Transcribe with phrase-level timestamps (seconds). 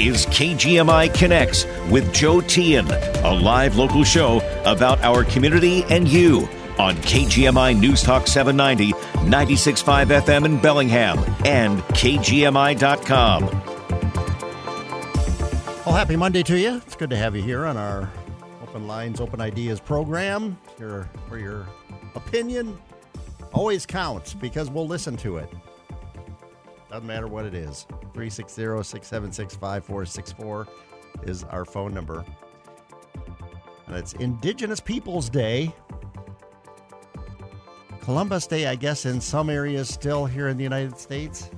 [0.00, 6.48] is KGMI Connects with Joe Tian, a live local show about our community and you
[6.78, 8.94] on KGMI News Talk 790,
[9.28, 13.44] 96.5 FM in Bellingham, and KGMI.com.
[15.84, 16.76] Well, happy Monday to you.
[16.78, 18.10] It's good to have you here on our
[18.62, 20.56] Open Lines, Open Ideas program.
[20.78, 21.66] Here, where your
[22.14, 22.78] opinion
[23.52, 25.52] always counts because we'll listen to it.
[26.90, 27.86] Doesn't matter what it is.
[28.14, 30.66] 360 676 5464
[31.22, 32.24] is our phone number.
[33.86, 35.72] And it's Indigenous Peoples Day.
[38.00, 41.50] Columbus Day, I guess, in some areas still here in the United States.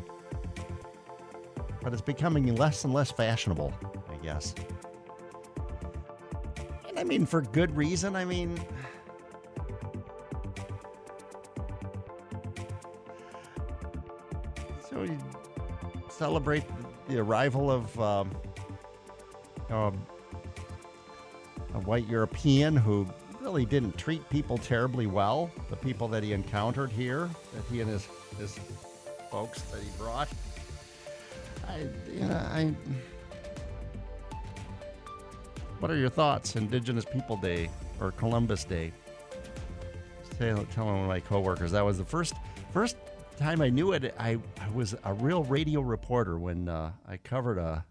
[1.83, 3.72] But it's becoming less and less fashionable,
[4.10, 4.55] I guess.
[6.88, 8.16] And I mean, for good reason.
[8.16, 8.60] I mean,
[14.93, 15.11] so we
[16.11, 16.65] celebrate
[17.09, 18.31] the arrival of um,
[19.71, 20.07] um,
[21.75, 23.07] a white European who
[23.41, 25.51] really didn't treat people terribly well.
[25.70, 28.07] The people that he encountered here, that he and his
[28.39, 28.59] his
[29.31, 30.29] folks that he brought.
[31.69, 32.75] I, you know, I.
[35.81, 37.69] What are your thoughts, Indigenous People Day
[38.01, 38.93] or Columbus Day?
[40.39, 42.35] Tell, tell one of my coworkers that was the first
[42.73, 42.97] first
[43.36, 44.14] time I knew it.
[44.19, 47.84] I, I was a real radio reporter when uh, I covered a,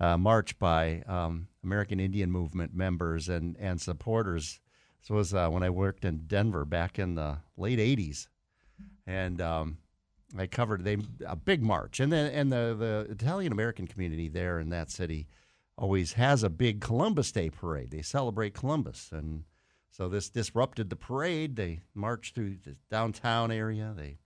[0.00, 4.60] a march by um, American Indian Movement members and and supporters.
[5.00, 8.28] This was uh, when I worked in Denver back in the late '80s,
[9.06, 9.78] and um,
[10.36, 14.58] I covered they a big march, and then and the the Italian American community there
[14.58, 15.28] in that city
[15.76, 17.90] always has a big Columbus Day parade.
[17.90, 19.44] They celebrate Columbus, and
[19.90, 21.56] so this disrupted the parade.
[21.56, 23.94] They marched through the downtown area.
[23.96, 24.18] They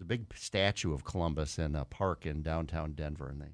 [0.00, 3.52] there's a big statue of Columbus in a park in downtown Denver, and they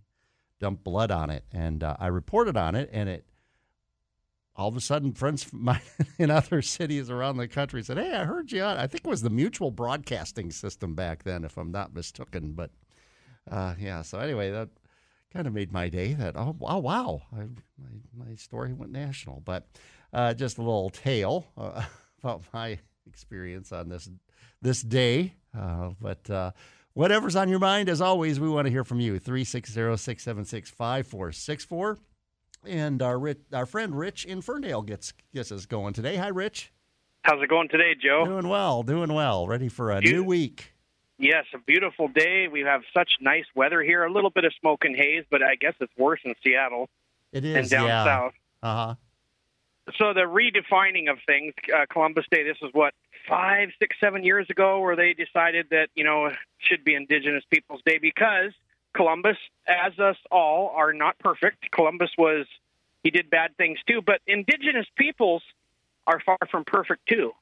[0.61, 1.45] dumped blood on it.
[1.51, 3.27] And uh, I reported on it, and it
[4.55, 5.51] all of a sudden, friends
[6.19, 9.11] in other cities around the country said, "Hey, I heard you on." I think it
[9.11, 12.53] was the Mutual Broadcasting System back then, if I'm not mistaken.
[12.53, 12.71] But
[13.51, 14.69] uh, yeah, so anyway, that
[15.33, 16.15] kind of made my day.
[16.15, 17.41] That oh wow, wow, I,
[17.77, 19.41] my my story went national.
[19.41, 19.67] But
[20.13, 21.85] uh, just a little tale uh,
[22.23, 24.09] about my experience on this
[24.67, 25.35] this day.
[25.57, 26.51] Uh, but uh,
[26.93, 29.19] whatever's on your mind, as always, we want to hear from you.
[29.19, 31.99] 360 676 5464.
[32.67, 36.17] And our Rich, our friend Rich in Ferndale gets gets us going today.
[36.17, 36.73] Hi, Rich.
[37.23, 38.25] How's it going today, Joe?
[38.25, 39.47] Doing well, doing well.
[39.47, 40.73] Ready for a new week.
[41.19, 42.47] Yes, a beautiful day.
[42.51, 44.05] We have such nice weather here.
[44.05, 46.89] A little bit of smoke and haze, but I guess it's worse in Seattle.
[47.33, 48.05] It is and down yeah.
[48.05, 48.33] south.
[48.63, 48.95] Uh huh.
[49.99, 52.43] So the redefining of things, uh, Columbus Day.
[52.43, 52.93] This is what
[53.29, 57.45] five, six, seven years ago, where they decided that you know it should be Indigenous
[57.51, 58.53] Peoples Day because
[58.95, 61.71] Columbus, as us all, are not perfect.
[61.71, 62.47] Columbus was
[63.03, 65.43] he did bad things too, but Indigenous peoples
[66.07, 67.33] are far from perfect too.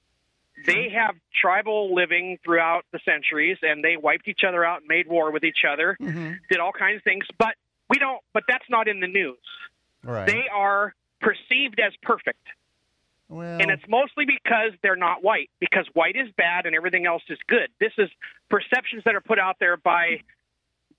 [0.66, 5.08] They have tribal living throughout the centuries, and they wiped each other out and made
[5.08, 6.38] war with each other, Mhm.
[6.48, 7.26] did all kinds of things.
[7.38, 7.56] But
[7.88, 8.22] we don't.
[8.32, 9.38] But that's not in the news.
[10.04, 10.26] Right.
[10.26, 12.46] They are perceived as perfect.
[13.34, 17.22] Well, And it's mostly because they're not white, because white is bad and everything else
[17.28, 17.68] is good.
[17.80, 18.08] This is
[18.48, 20.20] perceptions that are put out there by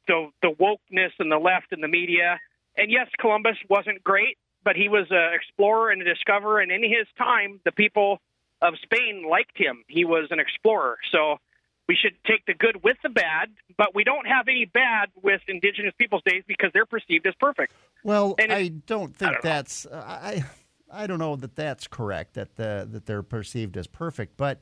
[0.07, 2.39] the the wokeness and the left and the media.
[2.77, 6.59] And yes, Columbus wasn't great, but he was an explorer and a discoverer.
[6.59, 8.19] And in his time, the people
[8.61, 9.83] of Spain liked him.
[9.87, 10.97] He was an explorer.
[11.11, 11.37] So
[11.87, 15.41] we should take the good with the bad, but we don't have any bad with
[15.47, 17.73] Indigenous Peoples Days because they're perceived as perfect.
[18.03, 19.49] Well, And I don't think don't know.
[19.49, 20.43] that's I
[20.95, 24.61] I don't know that that's correct that the, that they're perceived as perfect, but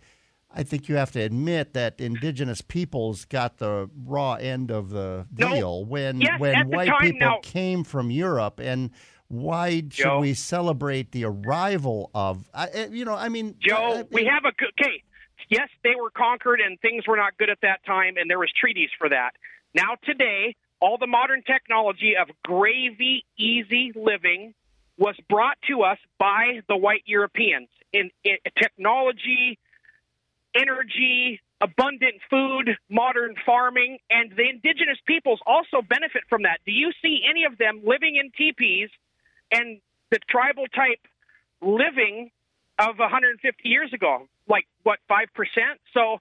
[0.56, 5.26] I think you have to admit that indigenous peoples got the raw end of the
[5.38, 5.54] No.
[5.54, 8.92] deal when Yes, when white time, people now- came from Europe and
[9.30, 10.20] why should Joe.
[10.20, 14.46] we celebrate the arrival of I, eh, you know I mean Joe, I- we have
[14.46, 14.70] a good.
[14.80, 15.02] Okay,
[15.50, 18.52] yes, they were conquered and things were not good at that time, and there was
[18.60, 19.32] treaties for that.
[19.74, 24.54] Now today, all the modern technology of gravy, easy living
[24.98, 29.58] was brought to us by the white Europeans in, in technology,
[30.56, 36.60] energy, abundant food, modern farming, and the indigenous peoples also benefit from that.
[36.66, 38.90] Do you see any of them living in teepees
[39.52, 39.80] and
[40.12, 41.00] the tribal type
[41.62, 42.32] living
[42.78, 44.28] of 150 years ago?
[44.48, 45.26] Like, what, 5%?
[45.94, 46.20] So,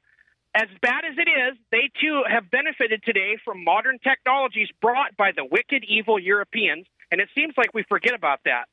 [0.55, 5.33] as bad as it is, they too have benefited today from modern technologies brought by
[5.35, 8.64] the wicked, evil Europeans, and it seems like we forget about that.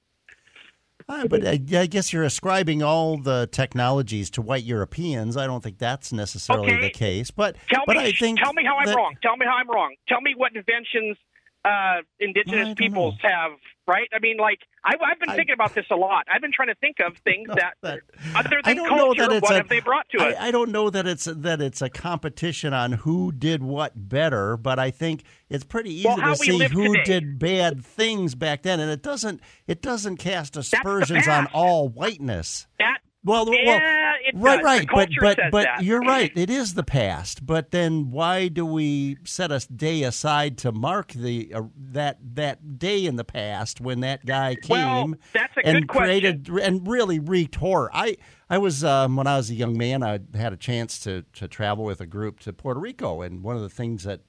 [1.08, 5.38] Ah, but I, I guess you're ascribing all the technologies to white Europeans.
[5.38, 6.82] I don't think that's necessarily Okay.
[6.82, 7.32] the case.
[7.32, 9.16] But Tell but me, I think tell me how I'm that- wrong.
[9.22, 9.96] Tell me how I'm wrong.
[10.08, 11.18] Tell me what inventions
[11.66, 13.52] uh, indigenous peoples have,
[13.88, 14.08] right?
[14.14, 16.26] I mean, like I, I've been I- thinking about this a lot.
[16.34, 18.00] I've been trying to think of things that, that-
[18.36, 20.36] other I than don't know culture, that it's what a- have they brought to us?
[20.40, 24.56] I, I don't know that it's that it's a competition on who did what better,
[24.58, 27.04] but I think it's pretty easy Well, to see who today.
[27.04, 32.68] did bad things back then, and it doesn't it doesn't cast aspersions on all whiteness.
[32.80, 35.84] that Well, well, yeah, right, right, but but but that.
[35.84, 36.32] you're right.
[36.36, 37.46] It is the past.
[37.46, 42.80] But then, why do we set a day aside to mark the uh, that that
[42.80, 47.20] day in the past when that guy came Well, that's a and created and really
[47.20, 47.90] wreaked horror?
[47.94, 48.16] I
[48.50, 51.50] I was um, when I was a young man, I had a chance to to
[51.50, 54.22] travel with a group to Puerto Rico, and one of the things that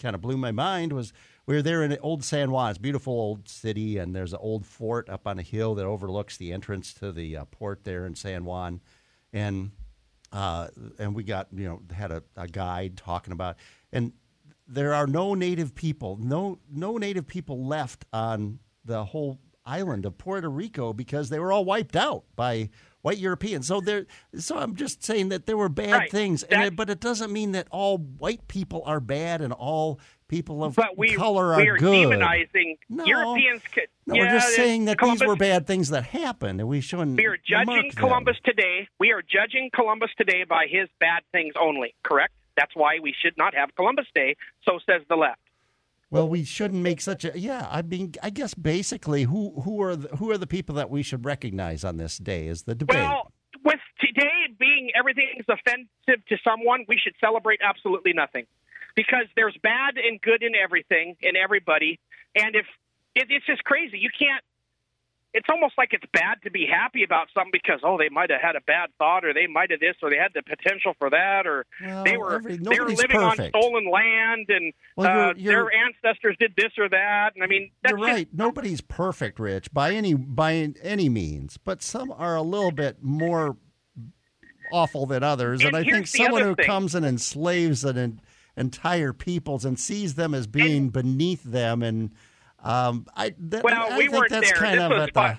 [0.00, 1.12] kind of blew my mind was
[1.46, 2.70] we were there in old San Juan.
[2.70, 5.86] It's a beautiful old city, and there's an old fort up on a hill that
[5.86, 8.80] overlooks the entrance to the uh, port there in San Juan,
[9.32, 9.72] and
[10.32, 13.56] uh, and we got you know had a, a guide talking about
[13.92, 14.12] and
[14.68, 20.16] there are no native people, no no native people left on the whole island of
[20.16, 22.70] Puerto Rico because they were all wiped out by
[23.02, 23.66] white Europeans.
[23.66, 24.06] So there,
[24.38, 26.10] so I'm just saying that there were bad Right.
[26.10, 29.98] things, and it, but it doesn't mean that all white people are bad and all
[30.30, 32.08] people of but we color we are are good.
[32.08, 33.04] demonizing No.
[33.04, 33.62] Europeans.
[33.72, 36.68] Could, No, yeah, we're just saying that Columbus, these were bad things that happened, and
[36.68, 37.16] we shouldn't.
[37.18, 37.90] We are judging mark them.
[37.96, 38.88] Columbus today.
[38.98, 41.94] We are judging Columbus today by his bad things only.
[42.04, 42.32] Correct.
[42.56, 44.36] That's why we should not have Columbus Day.
[44.68, 45.40] So says the left.
[46.10, 47.68] Well, we shouldn't make such a yeah.
[47.70, 51.02] I mean, I guess basically, who who are the, who are the people that we
[51.02, 52.96] should recognize on this day is the debate.
[52.96, 53.30] Well,
[53.64, 58.46] with today being everything's offensive to someone, we should celebrate absolutely nothing,
[58.96, 61.98] because there's bad and good in everything in everybody,
[62.34, 62.66] and if
[63.14, 64.42] it, it's just crazy, you can't.
[65.32, 68.40] It's almost like it's bad to be happy about something because oh they might have
[68.40, 71.08] had a bad thought or they might have this or they had the potential for
[71.10, 73.54] that or Well, they were every- they were living perfect.
[73.54, 77.44] on stolen land and Well, uh, you're- you're- their ancestors did this or that and
[77.44, 78.28] I mean that's You're just- right.
[78.32, 83.56] Nobody's perfect, Rich, by any by any means, but some are a little bit more
[84.72, 85.60] awful than others.
[85.60, 86.66] And, And I think someone who thing.
[86.66, 88.20] comes and enslaves an
[88.56, 92.10] entire peoples and sees them as being beneath them, and
[92.62, 94.58] um, I that, Well, I we think that's there.
[94.58, 95.38] kind This of at the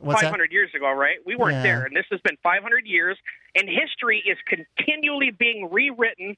[0.00, 0.26] what's that?
[0.26, 1.16] 500 years ago, right?
[1.24, 1.62] We weren't Yeah.
[1.62, 3.16] there, and this has been 500 years,
[3.54, 6.36] and history is continually being rewritten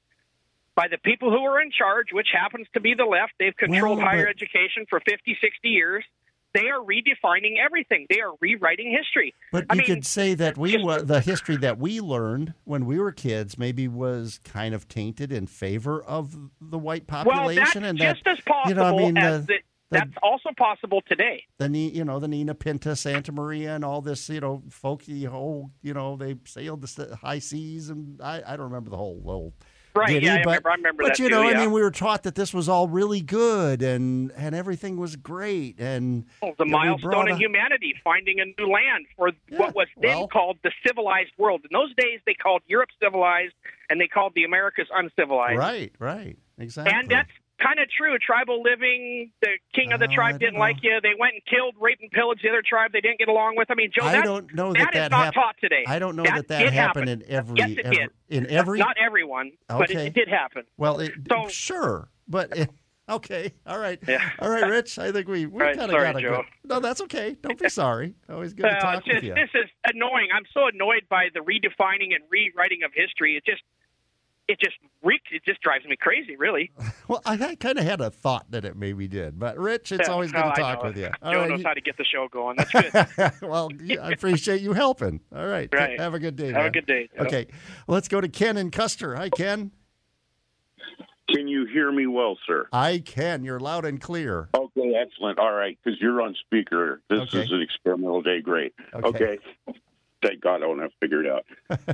[0.75, 3.33] by the people who are in charge, which happens to be the left.
[3.37, 6.03] They've controlled Well, higher education for 50, 60 years.
[6.53, 8.05] They are redefining everything.
[8.09, 9.33] They are rewriting history.
[9.51, 12.53] But I you mean, could say that we just- wa the history that we learned
[12.63, 17.23] when we were kids maybe was kind of tainted in favor of the white well,
[17.25, 19.59] population, that's and just that as possible you know, I mean, as the, the,
[19.89, 21.43] that's also possible today.
[21.57, 25.71] the you know the Nina Pinta, Santa Maria, and all this you know folky whole
[25.81, 29.53] you know they sailed the high seas, and I, I don't remember the whole little
[29.95, 30.21] Right?
[30.23, 30.69] yeah, I but, remember.
[30.69, 31.35] I remember but you too.
[31.35, 31.57] know, yeah.
[31.57, 35.15] I mean, we were taught that this was all really good and and everything was
[35.15, 39.29] great, and Well, the you know, milestone in a- humanity, finding a new land for
[39.49, 41.61] Yeah, what was then well- called the civilized world.
[41.63, 43.53] In those days, they called Europe civilized,
[43.89, 45.59] and they called the Americas uncivilized.
[45.59, 47.29] right, right, exactly, And that's
[47.63, 48.17] kind of true.
[48.19, 50.59] Tribal living, the king of the Uh, tribe didn't know.
[50.59, 50.99] like you.
[51.01, 53.71] They went and killed, raped, and pillaged the other tribe they didn't get along with.
[53.71, 55.83] I mean, Joe, I don't know that that is that not taught today.
[55.87, 57.21] I don't know That that that, happened happen.
[57.23, 58.09] in every, Yes, it every did.
[58.29, 60.63] in every Not everyone, but it, it did happen.
[60.77, 62.69] Well, it, So- sure, but it,
[63.09, 64.29] okay, all right, Yeah.
[64.39, 64.97] all right, Rich.
[64.99, 66.37] I think we we right, kind of got Joe.
[66.37, 66.45] good.
[66.69, 67.35] No, that's okay.
[67.41, 68.15] Don't be sorry.
[68.29, 69.33] Always good to talk just, with you.
[69.35, 70.27] This is annoying.
[70.33, 73.35] I'm so annoyed by the redefining and rewriting of history.
[73.37, 73.61] It just,
[74.47, 75.29] it just reeks.
[75.31, 76.71] It just drives me crazy, really.
[77.09, 80.07] Well, I, I kind of had a thought that it maybe did, but Rich, it's
[80.07, 81.07] Yeah, always good oh, to talk with you.
[81.07, 82.55] Joe All right, knows you- how to get the show going.
[82.55, 83.31] That's good.
[83.49, 83.69] well,
[84.01, 85.19] I appreciate you helping.
[85.35, 85.99] All right, Right.
[85.99, 86.53] have a good day.
[86.53, 87.09] Have a good day.
[87.17, 87.25] Joe.
[87.25, 87.47] Okay,
[87.89, 89.15] let's go to Ken and Custer.
[89.15, 89.71] Hi, Ken.
[91.29, 92.67] Can you hear me well, sir?
[92.71, 93.43] I can.
[93.43, 94.49] You're loud and clear.
[94.55, 95.39] Okay, excellent.
[95.39, 97.01] All right, because you're on speaker.
[97.09, 97.41] This Okay.
[97.43, 98.39] is an experimental day.
[98.41, 98.73] Great.
[98.93, 99.07] Okay.
[99.07, 99.37] Okay.
[100.23, 101.45] Thank God I don't have to figure it out.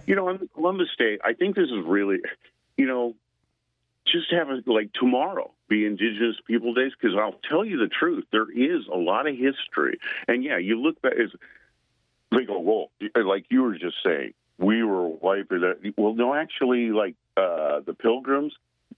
[0.07, 2.17] you know, on Columbus Day, I think this is really,
[2.77, 3.15] you know,
[4.05, 8.25] just have it like tomorrow be Indigenous People Days because I'll tell you the truth.
[8.31, 11.13] There is a lot of history, and yeah, you look back.
[11.15, 11.33] It's,
[12.31, 15.49] they go, well, like you were just saying, we were white.
[15.49, 18.53] that- Well, no, actually, like uh, the Pilgrims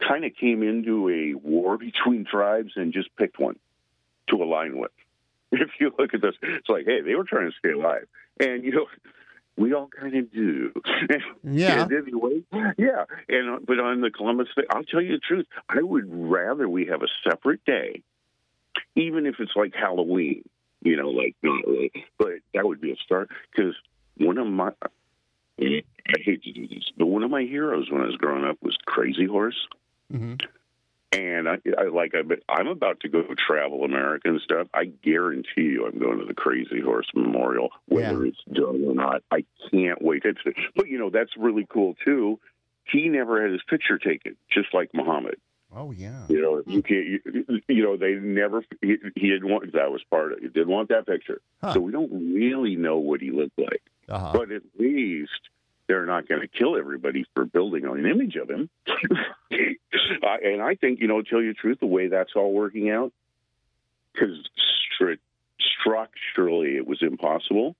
[0.05, 3.57] kind of came into a war between tribes and just picked one
[4.29, 4.91] to align with.
[5.53, 8.07] If you look at this, it's like, hey, they were trying to stay alive,
[8.39, 8.85] and you know,
[9.57, 10.71] we all kind of do.
[11.43, 11.83] Yeah.
[11.83, 12.43] And anyway,
[12.77, 13.05] yeah.
[13.27, 15.47] And uh, but on the Columbus Day, I'll tell you the truth.
[15.67, 18.03] I would rather we have a separate day,
[18.95, 20.43] even if it's like Halloween.
[20.81, 23.29] You know, like not really, but that would be a start.
[23.51, 23.75] Because
[24.17, 24.71] one of my,
[25.59, 25.83] I
[26.19, 28.77] hate to do this, but one of my heroes when I was growing up was
[28.85, 29.67] Crazy Horse.
[30.11, 30.35] hmm
[31.13, 34.67] And I, I like I, I'm about to go travel America and stuff.
[34.73, 38.29] I guarantee you, I'm going to the Crazy Horse Memorial, whether Yeah.
[38.31, 39.21] it's done or not.
[39.29, 40.23] I can't wait.
[40.23, 40.39] It's,
[40.75, 42.39] but you know that's really cool too.
[42.85, 45.35] He never had his picture taken, just like Muhammad.
[45.75, 46.23] Oh yeah.
[46.29, 47.05] You know, you can't.
[47.05, 48.63] You, you know, they never.
[48.81, 50.37] He, he didn't want that was part of.
[50.37, 50.43] it.
[50.43, 51.73] He didn't want that picture, Huh.
[51.73, 53.81] so we don't really know what he looked like.
[54.07, 54.31] Uh-huh.
[54.33, 55.31] But at least
[55.91, 58.69] they're not going to kill everybody for building on an image of him.
[58.87, 62.53] uh, and I think, you know, to tell you the truth, the way that's all
[62.53, 63.11] working out,
[64.13, 64.37] because
[64.97, 65.17] stru-
[65.59, 67.75] structurally it was impossible.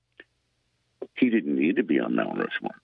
[1.16, 2.76] He didn't need to be on Mount Rushmore.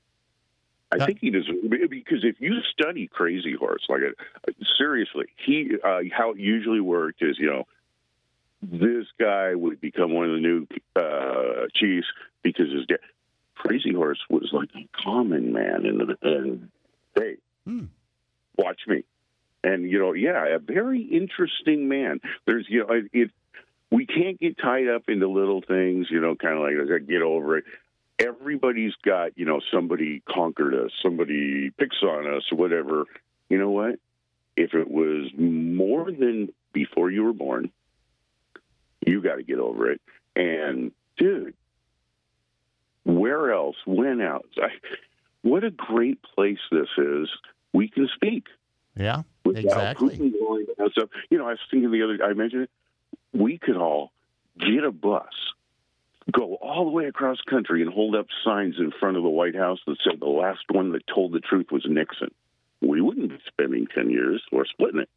[0.94, 4.04] I think he deserves because if you study Crazy Horse, like
[4.48, 7.68] uh, seriously, he uh, how it usually worked is you know
[8.62, 10.66] this guy would become one of the new
[10.96, 12.08] uh, chiefs
[12.42, 13.00] because his dad.
[13.58, 16.70] Crazy Horse was like a common man, and and
[17.16, 17.86] hey, Hmm.
[18.58, 19.04] watch me,
[19.64, 22.22] and you know, yeah, a very interesting man.
[22.46, 23.32] There's you know, it, it
[23.92, 27.58] we can't get tied up into little things, you know, kind of like get over
[27.58, 27.66] it.
[28.20, 33.06] Everybody's got, you know, somebody conquered us, somebody picks on us, whatever.
[33.50, 34.00] You know what?
[34.56, 37.70] If it was more than before you were born,
[39.06, 40.02] you got to get over it.
[40.36, 41.54] And dude,
[43.08, 43.76] where else?
[43.86, 44.46] When else?
[44.58, 44.68] I,
[45.42, 47.30] what a great place this is.
[47.74, 48.46] We can speak
[48.96, 49.24] Yeah.
[49.46, 50.18] without Exactly.
[50.18, 51.10] Putin going and stuff.
[51.30, 52.24] You know, I was thinking the other.
[52.24, 52.70] I mentioned it.
[53.34, 54.12] We could all
[54.60, 55.34] get a bus,
[56.32, 59.56] go all the way across country, and hold up signs in front of the White
[59.56, 62.32] House that said the last one that told the truth was Nixon.
[62.82, 65.10] We wouldn't be spending ten years or splitting it.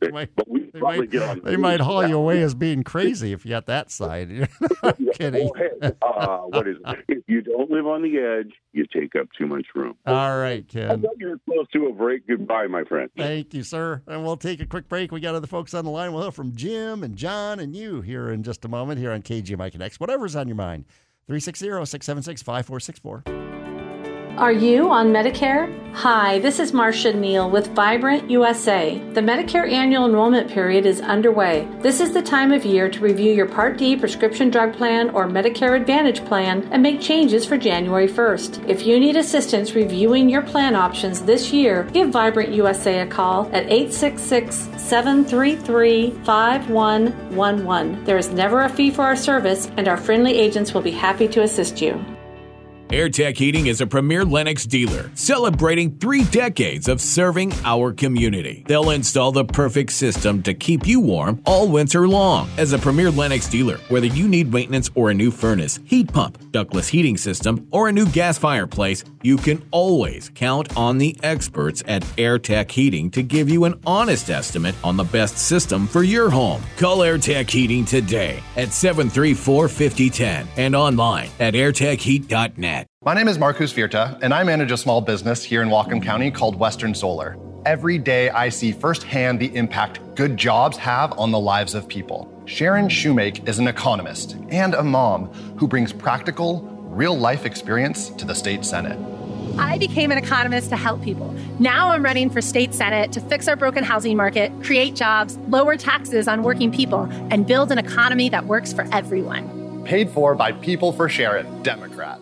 [0.00, 1.40] They might- but we They probably might, get on.
[1.44, 4.48] they might haul you away as being crazy if you got that side.
[4.82, 5.48] I'm kidding.
[5.50, 7.04] Oh, hey, uh, what is it?
[7.08, 9.94] If you don't live on the edge, you take up too much room.
[10.06, 10.84] All right, kid.
[10.86, 11.02] I Ken.
[11.02, 12.26] thought you were close to a break.
[12.28, 13.08] Goodbye, my friend.
[13.16, 14.02] Thank you, sir.
[14.06, 15.10] And we'll take a quick break.
[15.10, 16.12] We got other folks on the line.
[16.12, 19.22] We'll hear from Jim and John and you here in just a moment here on
[19.22, 19.98] KGMI Connects.
[19.98, 20.84] Whatever's on your mind.
[21.26, 23.47] 360 676 5464.
[24.38, 25.66] Are you on Medicare?
[25.94, 29.02] Hi, this is Marcia Neal with Vibrant USA.
[29.12, 31.66] The Medicare annual enrollment period is underway.
[31.80, 35.26] This is the time of year to review your Part D prescription drug plan or
[35.26, 38.68] Medicare Advantage plan and make changes for January 1st.
[38.68, 43.46] If you need assistance reviewing your plan options this year, give Vibrant USA a call
[43.46, 48.04] at 866 733 5111.
[48.04, 51.26] There is never a fee for our service, and our friendly agents will be happy
[51.26, 52.00] to assist you.
[52.88, 58.64] AirTech Heating is a premier Lennox dealer, celebrating three decades of serving our community.
[58.66, 62.48] They'll install the perfect system to keep you warm all winter long.
[62.56, 66.50] As a premier Lennox dealer, whether you need maintenance or a new furnace, heat pump,
[66.50, 71.82] ductless heating system, or a new gas fireplace, you can always count on the experts
[71.86, 76.30] at AirTech Heating to give you an honest estimate on the best system for your
[76.30, 76.62] home.
[76.78, 82.77] Call AirTech Heating today at 734 5010 and online at airtechheat.net.
[83.04, 86.32] My name is Marcus Virta, and I manage a small business here in Whatcom County
[86.32, 87.38] called Western Solar.
[87.64, 92.28] Every day, I see firsthand the impact good jobs have on the lives of people.
[92.46, 95.28] Sharon Shoemake is an economist and a mom
[95.58, 98.98] who brings practical, real life experience to the state senate.
[99.56, 101.32] I became an economist to help people.
[101.60, 105.76] Now I'm running for state senate to fix our broken housing market, create jobs, lower
[105.76, 109.84] taxes on working people, and build an economy that works for everyone.
[109.84, 112.20] Paid for by People for Sharon, Democrat.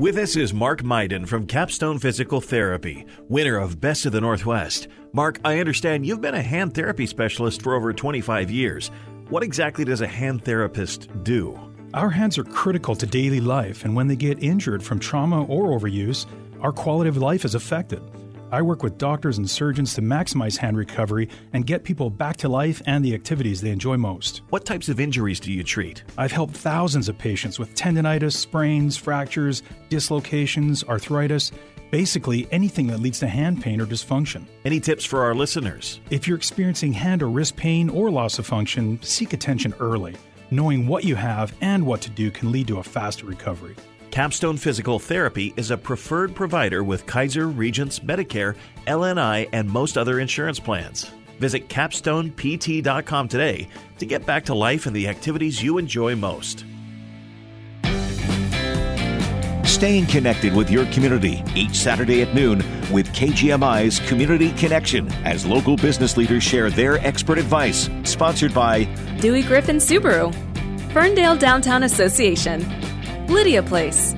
[0.00, 4.88] With us is Mark Myden from Capstone Physical Therapy, winner of Best of the Northwest.
[5.12, 8.90] Mark, I understand you've been a hand therapy specialist for over 25 years.
[9.28, 11.60] What exactly does a hand therapist do?
[11.92, 15.78] Our hands are critical to daily life, and when they get injured from trauma or
[15.78, 16.24] overuse,
[16.62, 18.00] our quality of life is affected.
[18.52, 22.48] I work with doctors and surgeons to maximize hand recovery and get people back to
[22.48, 24.42] life and the activities they enjoy most.
[24.50, 26.02] What types of injuries do you treat?
[26.18, 31.52] I've helped thousands of patients with tendonitis, sprains, fractures, dislocations, arthritis,
[31.90, 34.46] basically anything that leads to hand pain or dysfunction.
[34.64, 36.00] Any tips for our listeners?
[36.10, 40.14] If you're experiencing hand or wrist pain or loss of function, seek attention early.
[40.50, 43.76] Knowing what you have and what to do can lead to a faster recovery.
[44.10, 48.56] Capstone Physical Therapy is a preferred provider with Kaiser, Regence, Medicare,
[48.88, 51.08] LNI, and most other insurance plans.
[51.38, 56.64] Visit capstonept.com today to get back to life and the activities you enjoy most.
[59.64, 62.58] Staying connected with your community each Saturday at noon
[62.92, 67.88] with KGMI's Community Connection as local business leaders share their expert advice.
[68.02, 68.84] Sponsored by
[69.20, 70.34] Dewey Griffin Subaru,
[70.92, 72.60] Ferndale Downtown Association,
[73.30, 74.16] Lydia Place,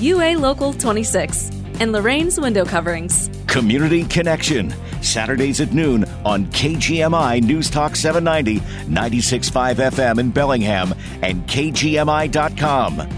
[0.00, 3.30] UA Local 26, and Lorraine's Window Coverings.
[3.46, 8.58] Community Connection Saturdays at noon on KGMI News Talk 790,
[8.92, 13.08] 96.5 FM in Bellingham, and KGMI.com.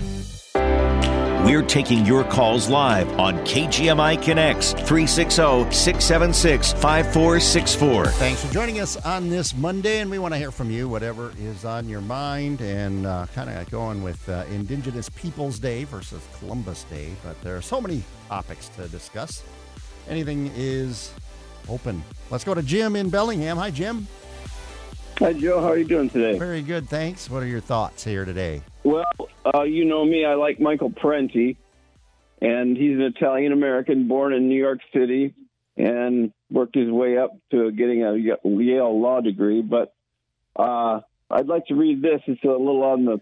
[1.45, 8.07] We're taking your calls live on KGMI Connects 360 676 5464.
[8.07, 11.33] Thanks for joining us on this Monday, and we want to hear from you, whatever
[11.39, 16.23] is on your mind, and uh, kind of going with uh, Indigenous Peoples Day versus
[16.39, 17.09] Columbus Day.
[17.25, 19.43] But there are so many topics to discuss.
[20.09, 21.11] Anything is
[21.71, 22.03] open.
[22.29, 23.57] Let's go to Jim in Bellingham.
[23.57, 24.07] Hi, Jim.
[25.21, 25.63] Hi, Joe.
[25.63, 26.39] How are you doing today?
[26.39, 27.31] Very good, thanks.
[27.31, 28.63] What are your thoughts here today?
[28.83, 29.05] Well,
[29.55, 30.25] uh, you know me.
[30.25, 31.57] I like Michael Parenti,
[32.41, 35.35] and he's an Italian American born in New York City
[35.77, 39.63] and worked his way up to getting a Yale law degree.
[39.63, 39.95] But
[40.57, 42.21] uh, I'd like to read this.
[42.27, 43.21] It's a little on the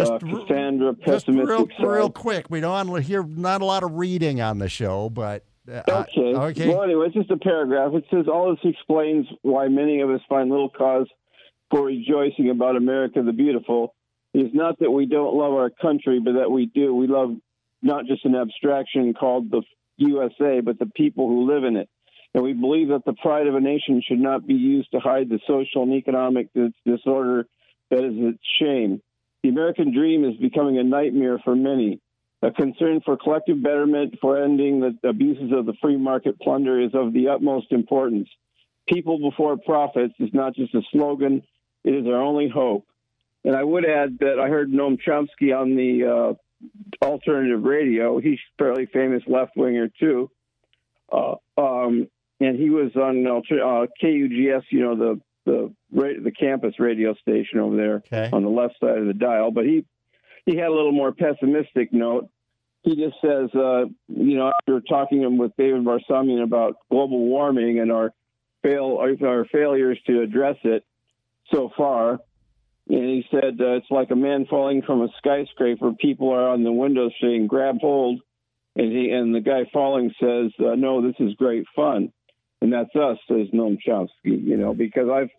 [0.00, 1.48] uh, Cassandra Just pessimistic
[1.78, 2.46] real, real quick.
[2.50, 5.82] We don't want to hear not a lot of reading on the show, but uh,
[5.88, 6.34] Okay.
[6.34, 6.68] okay.
[6.68, 7.94] Well, anyway, it's just a paragraph.
[7.94, 11.08] It says all this explains why many of us find little cause
[11.70, 13.94] for rejoicing about America the Beautiful.
[14.32, 16.94] Is not that we don't love our country, but that we do.
[16.94, 17.36] We love
[17.82, 19.62] not just an abstraction called the
[19.96, 21.88] USA, but the people who live in it.
[22.32, 25.28] And we believe that the pride of a nation should not be used to hide
[25.28, 27.46] the social and economic dis- disorder
[27.90, 29.02] that is its shame.
[29.42, 32.00] The American dream is becoming a nightmare for many.
[32.42, 36.92] A concern for collective betterment for ending the abuses of the free market plunder is
[36.94, 38.28] of the utmost importance.
[38.88, 41.42] People before profits is not just a slogan,
[41.84, 42.86] it is our only hope.
[43.44, 46.36] And I would add that I heard Noam Chomsky on the
[47.02, 48.18] uh, alternative radio.
[48.20, 50.30] He's fairly famous left winger, too.
[51.10, 53.40] Uh, um, and he was on uh,
[54.02, 58.28] KUGS, you know, the the the campus radio station over there Okay.
[58.32, 59.50] on the left side of the dial.
[59.50, 59.84] But he
[60.46, 62.28] he had a little more pessimistic note.
[62.82, 67.90] He just says, uh, you know, after talking with David Barsamian about global warming and
[67.90, 68.12] our
[68.62, 70.84] fail our failures to address it
[71.52, 72.20] so far,
[72.90, 75.92] and he said uh, it's like a man falling from a skyscraper.
[75.92, 78.20] People are on the window saying, "Grab hold,"
[78.76, 82.12] and he and the guy falling says, uh, "No, this is great fun,"
[82.60, 84.08] and that's us, says Noam Chomsky.
[84.24, 85.30] You know, because I've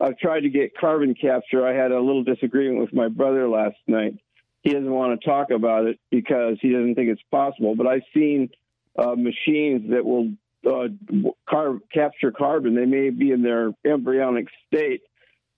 [0.00, 1.66] I've tried to get carbon capture.
[1.66, 4.14] I had a little disagreement with my brother last night.
[4.62, 7.74] He doesn't want to talk about it because he doesn't think it's possible.
[7.74, 8.50] But I've seen
[8.98, 10.32] uh, machines that will
[10.66, 10.88] uh,
[11.48, 12.74] car- capture carbon.
[12.74, 15.02] They may be in their embryonic state,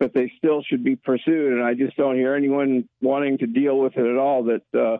[0.01, 1.53] but they still should be pursued.
[1.53, 4.45] And I just don't hear anyone wanting to deal with it at all.
[4.45, 4.97] That uh,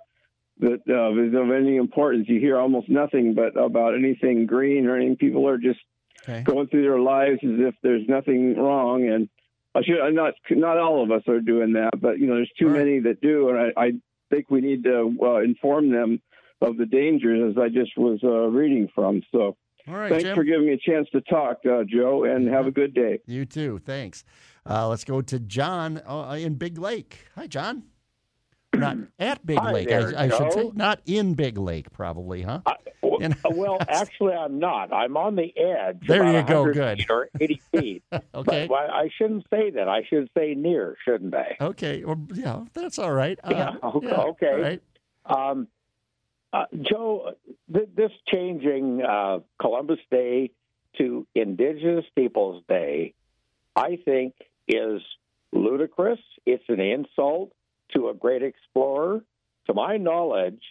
[0.59, 2.27] that uh, is of any importance.
[2.29, 5.17] You hear almost nothing but about anything green or anything.
[5.17, 5.81] People are just
[6.29, 6.43] Okay.
[6.43, 9.09] going through their lives as if there's nothing wrong.
[9.09, 9.31] And
[9.75, 12.69] I should not not all of us are doing that, but you know there's too
[12.69, 12.79] right.
[12.79, 13.93] many that do, and I, I
[14.29, 16.21] think we need to uh, inform them
[16.61, 19.23] of the dangers, as I just was uh, reading from.
[19.33, 19.57] So
[19.91, 20.35] All right, thanks Jim.
[20.37, 23.21] for giving me a chance to talk, uh, Joe, and have a good day.
[23.27, 23.81] You too.
[23.85, 24.25] Thanks.
[24.69, 27.27] Uh, let's go to John uh, in Big Lake.
[27.35, 27.85] Hi, John.
[28.75, 30.71] Not at Big Hi Lake, there, I, I should say.
[30.75, 32.61] Not in Big Lake, probably, huh?
[33.03, 34.93] W- And- well, actually, I'm not.
[34.93, 36.07] I'm on the edge.
[36.07, 37.05] There you go, good.
[37.11, 38.03] Or 80 feet.
[38.13, 38.23] Okay.
[38.33, 39.89] But well, I shouldn't say that.
[39.89, 41.57] I should say near, shouldn't I?
[41.61, 42.05] Okay.
[42.05, 43.39] Well, yeah, that's all right.
[43.43, 44.47] Uh, Yeah, okay, yeah, okay.
[44.47, 44.83] all right.
[45.25, 45.69] Um,
[46.53, 47.33] uh, Joe,
[47.73, 50.51] th- this changing uh, Columbus Day
[50.99, 53.15] to Indigenous Peoples Day,
[53.77, 54.35] I think,
[54.67, 55.01] is
[55.53, 56.19] ludicrous.
[56.47, 57.53] It's an insult
[57.95, 59.23] to a great explorer.
[59.67, 60.63] To my knowledge,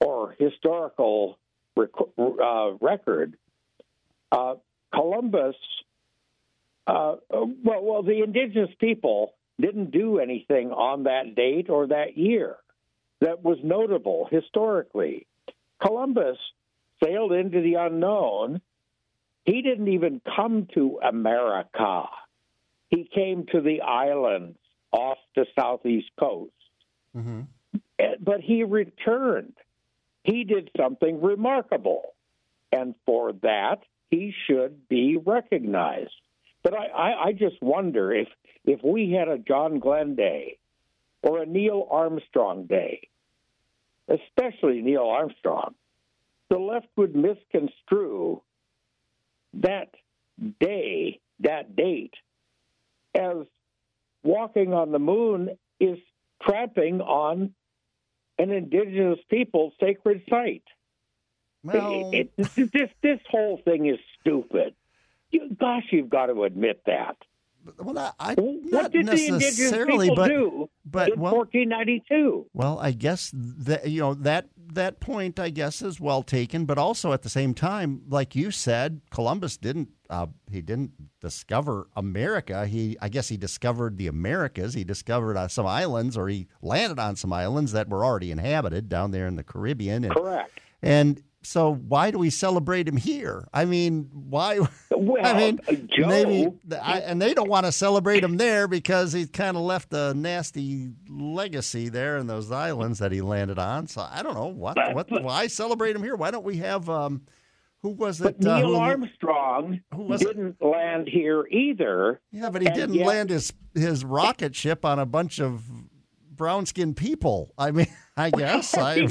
[0.00, 1.38] or historical
[1.76, 3.36] rec- uh, record,
[4.32, 4.54] uh,
[4.92, 5.54] Columbus,
[6.88, 12.56] uh, well, well, the indigenous people didn't do anything on that date or that year
[13.24, 15.26] that was notable historically.
[15.82, 16.36] Columbus
[17.02, 18.60] sailed into the unknown.
[19.46, 22.04] He didn't even come to America.
[22.90, 24.58] He came to the islands
[24.92, 26.52] off the southeast coast.
[27.16, 27.40] Mm-hmm.
[27.98, 29.54] Eh, But he returned.
[30.22, 32.14] He did something remarkable.
[32.72, 33.78] And for that,
[34.10, 36.12] he should be recognized.
[36.62, 38.28] But I, I, I just wonder if,
[38.66, 40.58] if we had a John Glenn Day
[41.22, 43.08] or a Neil Armstrong Day,
[44.08, 45.74] especially Neil Armstrong,
[46.50, 48.42] the left would misconstrue
[49.54, 49.94] that
[50.60, 52.14] day, that date,
[53.14, 53.46] as
[54.22, 55.98] walking on the moon is
[56.42, 57.54] tramping on
[58.38, 60.64] an indigenous people's sacred site.
[61.62, 64.74] Well, It- it- this this whole thing is stupid.
[65.30, 67.16] You, gosh, you've got to admit that.
[67.78, 71.36] Well, not, I, what not did the indigenous necessarily, people but do but in well,
[71.36, 72.46] 1492?
[72.52, 76.64] Well, I guess that you know that that point, I guess, is well taken.
[76.64, 81.88] But also at the same time, like you said, Columbus didn't uh, he didn't discover
[81.96, 82.66] America.
[82.66, 84.74] He I guess he discovered the Americas.
[84.74, 88.88] He discovered uh, some islands, or he landed on some islands that were already inhabited
[88.88, 90.04] down there in the Caribbean.
[90.04, 90.50] And, Correct.
[90.82, 93.46] And so why do we celebrate him here?
[93.52, 94.60] I mean, why?
[94.96, 95.60] Well, I mean,
[95.94, 96.48] Joe, maybe,
[96.80, 100.14] I, and they don't want to celebrate him there because he's kind of left a
[100.14, 103.86] nasty legacy there in those islands that he landed on.
[103.88, 106.16] So I don't know what, But- what, but- why celebrate him here?
[106.16, 107.22] Why don't we have, um,
[107.82, 108.38] who was it?
[108.40, 110.18] But uh, Neil who- Armstrong it?
[110.18, 112.20] didn't land here either.
[112.32, 115.64] Yeah, but he didn't yet- land his his rocket ship on a bunch of
[116.36, 117.52] brown skinned people.
[117.58, 118.94] I mean, I guess I,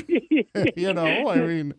[0.75, 1.73] you know, I mean,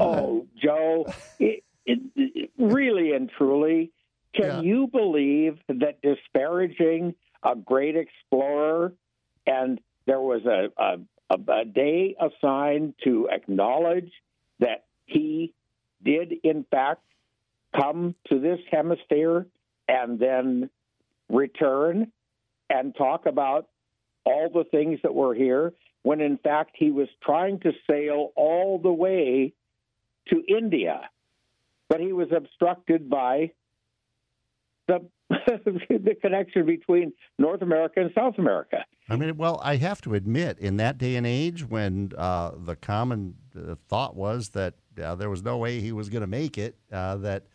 [0.00, 1.06] Oh, uh, Joe,
[1.38, 3.90] it, it, it- really and truly,
[4.34, 4.60] can Yeah.
[4.62, 8.94] you believe that disparaging a great explorer
[9.46, 10.98] and there was a, a,
[11.30, 14.10] a, a day assigned to acknowledge
[14.60, 15.52] that he
[16.02, 17.02] did, in fact,
[17.78, 19.46] come to this hemisphere
[19.88, 20.70] and then
[21.28, 22.10] return
[22.70, 23.68] and talk about
[24.24, 28.78] all the things that were here when in fact he was trying to sail all
[28.82, 29.52] the way
[30.28, 31.08] to India,
[31.88, 33.52] but he was obstructed by
[34.88, 38.84] the the connection between North America and South America.
[39.08, 42.76] I mean, well, I have to admit, in that day and age, when uh, the
[42.76, 46.58] common uh, thought was that uh, there was no way he was going to make
[46.58, 47.46] it, uh, that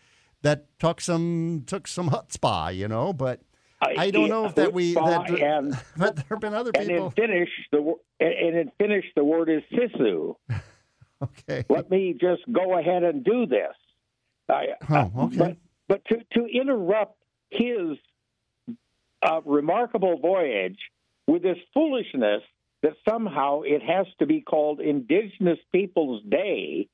[0.41, 3.13] that took some took some chutzpah, you know.
[3.13, 3.41] But
[3.81, 7.05] I don't know if that we that, and but there have been other and people.
[7.07, 10.35] in Finnish the and in Finnish the word is sisu.
[11.19, 11.65] Okay.
[11.67, 13.73] Let me just go ahead and do this.
[14.49, 15.37] I, Oh, okay.
[15.37, 17.17] But but to to interrupt
[17.49, 17.97] his
[19.23, 20.77] uh, remarkable voyage
[21.25, 22.43] with this foolishness
[22.83, 26.87] that somehow it has to be called Indigenous Peoples Day.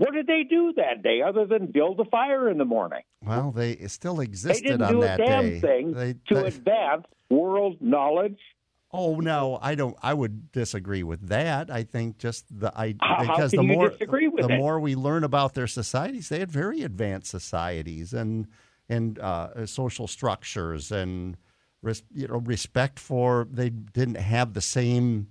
[0.00, 3.02] What did they do that day other than build a fire in the morning?
[3.22, 5.60] Well, they still existed They didn't on do a damn day.
[5.60, 8.38] thing They- to they- advance world knowledge.
[8.92, 9.94] Oh no, I don't.
[10.02, 11.70] I would disagree with that.
[11.70, 14.56] I think just the I How- because the more the it?
[14.58, 18.46] more we learn about their societies, they had very advanced societies and
[18.88, 21.36] and uh, social structures and
[22.14, 23.46] you know respect for.
[23.50, 25.28] They didn't have the same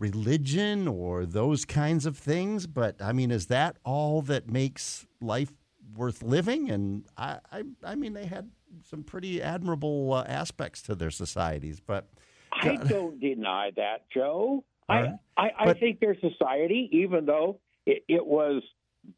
[0.00, 2.66] religion or those kinds of things.
[2.66, 5.52] But I mean, is that all that makes life
[5.94, 6.70] worth living?
[6.70, 8.50] And I I, I mean, they had
[8.84, 12.08] some pretty admirable uh, aspects to their societies, but.
[12.52, 14.64] I don't deny that, Joe.
[14.88, 15.12] I.
[15.36, 18.62] I, I But- think their society, even though it, it was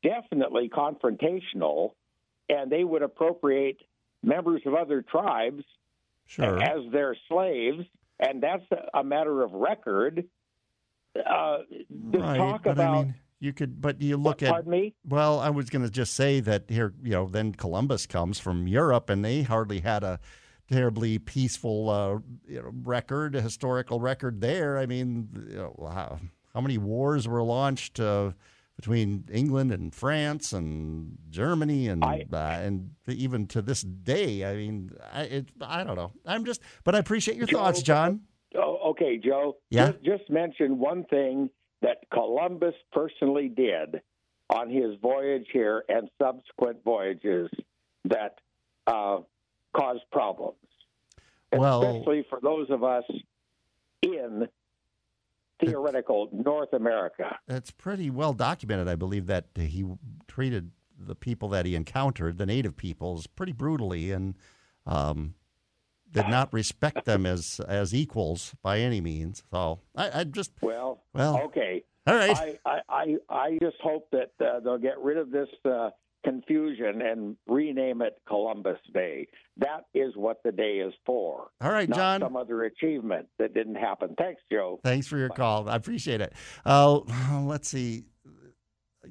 [0.03, 1.93] definitely confrontational,
[2.49, 3.79] and they would appropriate
[4.23, 5.65] members of other tribes
[6.27, 6.63] Sure.
[6.63, 7.85] as their slaves,
[8.21, 8.65] and that's
[8.95, 10.25] a matter of record.
[11.15, 11.59] Uh,
[11.91, 14.51] right, talk about I mean, you could, but you look at.
[14.51, 14.95] pardon me?
[15.07, 18.69] Well, I was going to just say that here, you know, then Columbus comes from
[18.69, 20.21] Europe, and they hardly had a
[20.71, 24.79] terribly peaceful uh, you know, record, a historical record there.
[24.79, 26.21] I mean, you know, how,
[26.55, 28.31] how many wars were launched uh,
[28.77, 34.45] between England and France and Germany and uh, and even to this day?
[34.45, 36.13] I mean, I, it, I don't know.
[36.25, 38.23] I'm just, but I appreciate your thoughts, John.
[38.57, 39.57] Oh, okay, Joe.
[39.71, 39.93] Yeah?
[39.93, 44.01] Just, just mention one thing that Columbus personally did
[44.51, 47.49] on his voyage here and subsequent voyages
[48.05, 48.39] that
[48.87, 49.19] uh,
[49.77, 50.57] caused problems,
[51.53, 53.05] Well- especially for those of us
[54.03, 54.49] in
[55.65, 57.39] theoretical North America.
[57.49, 59.85] it's pretty well documented, I believe, that he
[60.27, 64.35] treated the people that he encountered, the native peoples, pretty brutally and
[64.87, 65.35] um,
[66.13, 69.43] did not respect them as as equals by any means.
[69.51, 71.85] So I, I just Well, Well, okay.
[72.07, 72.59] all right.
[72.65, 75.91] I, I, I, just hope that uh, they'll get rid of this uh,
[76.25, 79.29] confusion and rename it Columbus Day.
[79.57, 81.49] That is what the day is for.
[81.61, 82.21] All right, not John.
[82.21, 84.15] Some other achievement that didn't happen.
[84.19, 84.81] Thanks, Joe.
[84.83, 85.69] Thanks for your call.
[85.69, 86.33] I appreciate it.
[86.65, 87.01] Uh,
[87.45, 88.05] let's see.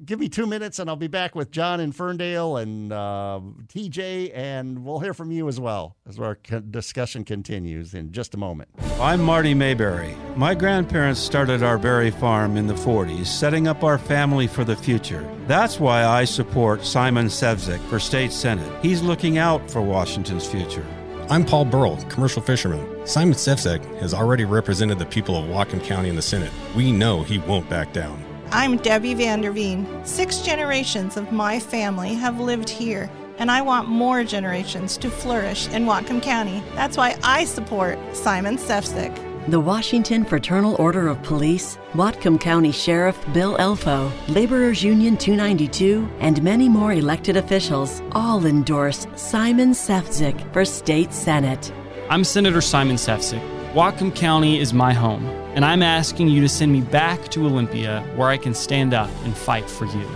[0.04, 4.32] Give me two minutes, and I'll be back with John in Ferndale and uh, TJ,
[4.34, 6.36] and we'll hear from you as well as our
[6.70, 8.68] discussion continues in just a moment.
[9.00, 10.16] I'm Marty Mayberry.
[10.34, 14.74] My grandparents started our berry farm in the 40s, setting up our family for the
[14.74, 15.28] future.
[15.46, 18.72] That's why I support Simon Sefzik for state senate.
[18.82, 20.86] He's looking out for Washington's future.
[21.30, 23.06] I'm Paul Burrell, commercial fisherman.
[23.06, 26.50] Simon Sefzik has already represented the people of Whatcom County in the Senate.
[26.74, 28.31] We know he won't back down.
[28.54, 30.06] I'm Debbie Vanderveen.
[30.06, 33.10] Six generations of my family have lived here.
[33.38, 36.62] and I want more generations to flourish in Whatcom County.
[36.74, 39.10] That's why I support Simon Sefzik.
[39.48, 46.40] The Washington Fraternal Order of Police, Whatcom County Sheriff Bill Elfo, Laborers Union 292, and
[46.42, 51.72] many more elected officials all endorse Simon Sefzik for state senate.
[52.10, 53.42] I'm Senator Simon Sefzik.
[53.72, 58.02] Whatcom County is my home, and I'm asking you to send me back to Olympia
[58.16, 60.08] where I can stand up and fight for you.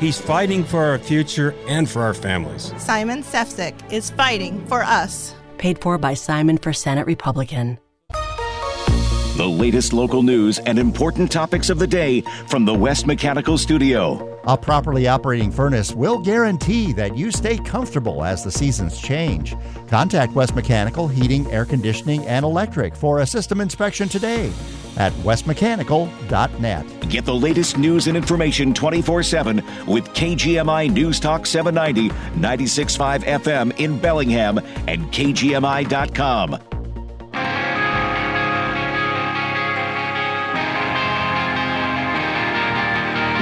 [0.00, 2.72] He's fighting for our future and for our families.
[2.78, 5.34] Simon Sefzik is fighting for us.
[5.58, 7.78] Paid for by Simon for Senate Republican.
[9.36, 14.31] The latest local news and important topics of the day from the West Mechanical Studio.
[14.44, 19.54] A properly operating furnace will guarantee that you stay comfortable as the seasons change.
[19.86, 24.52] Contact West Mechanical Heating, Air Conditioning, and Electric for a system inspection today
[24.96, 27.08] at westmechanical.net.
[27.08, 33.78] Get the latest news and information 24 7 with KGMI News Talk 790, 96.5 FM
[33.78, 36.81] in Bellingham and KGMI.com.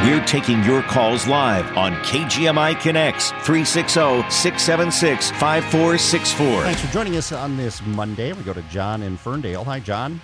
[0.03, 6.63] We're taking your calls live on KGMI Connects 360 676 5464.
[6.63, 8.33] Thanks for joining us on this Monday.
[8.33, 9.63] We go to John in Ferndale.
[9.65, 10.23] Hi, John.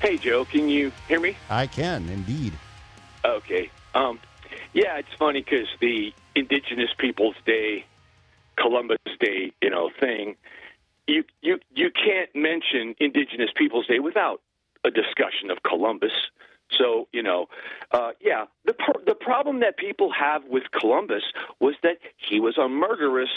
[0.00, 1.36] Hey, Joe, can you hear me?
[1.50, 2.54] I can, indeed.
[3.26, 3.70] Okay.
[3.94, 4.20] Um,
[4.72, 7.84] yeah, it's funny because the Indigenous Peoples Day,
[8.56, 10.34] Columbus Day, you know, thing,
[11.06, 14.40] you you you can't mention Indigenous Peoples Day without
[14.82, 16.12] a discussion of Columbus.
[16.70, 17.46] So you know,
[17.92, 21.22] uh, yeah, the pr- the problem that people have with Columbus
[21.60, 23.30] was that he was a murderous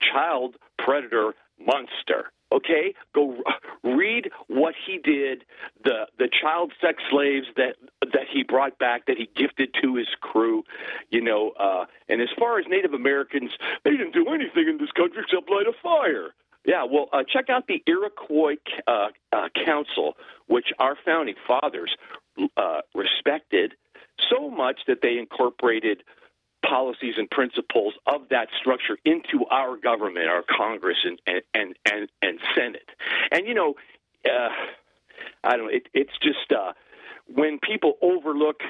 [0.00, 2.30] child predator monster.
[2.52, 3.36] Okay, go
[3.82, 5.44] read what he did.
[5.82, 10.08] The the child sex slaves that that he brought back, that he gifted to his
[10.20, 10.62] crew.
[11.10, 13.50] You know, uh, and as far as Native Americans,
[13.84, 16.34] they didn't do anything in this country except light a fire.
[16.64, 20.14] Yeah, well, uh, check out the Iroquois uh, uh, Council,
[20.46, 21.94] which our founding fathers
[22.56, 23.74] uh, respected
[24.30, 26.02] so much that they incorporated
[26.64, 31.20] policies and principles of that structure into our government, our Congress, and
[31.54, 32.88] and and and Senate.
[33.30, 33.74] And you know,
[34.24, 34.48] uh,
[35.42, 35.72] I don't know.
[35.72, 36.72] It, it's just uh,
[37.26, 38.60] when people overlook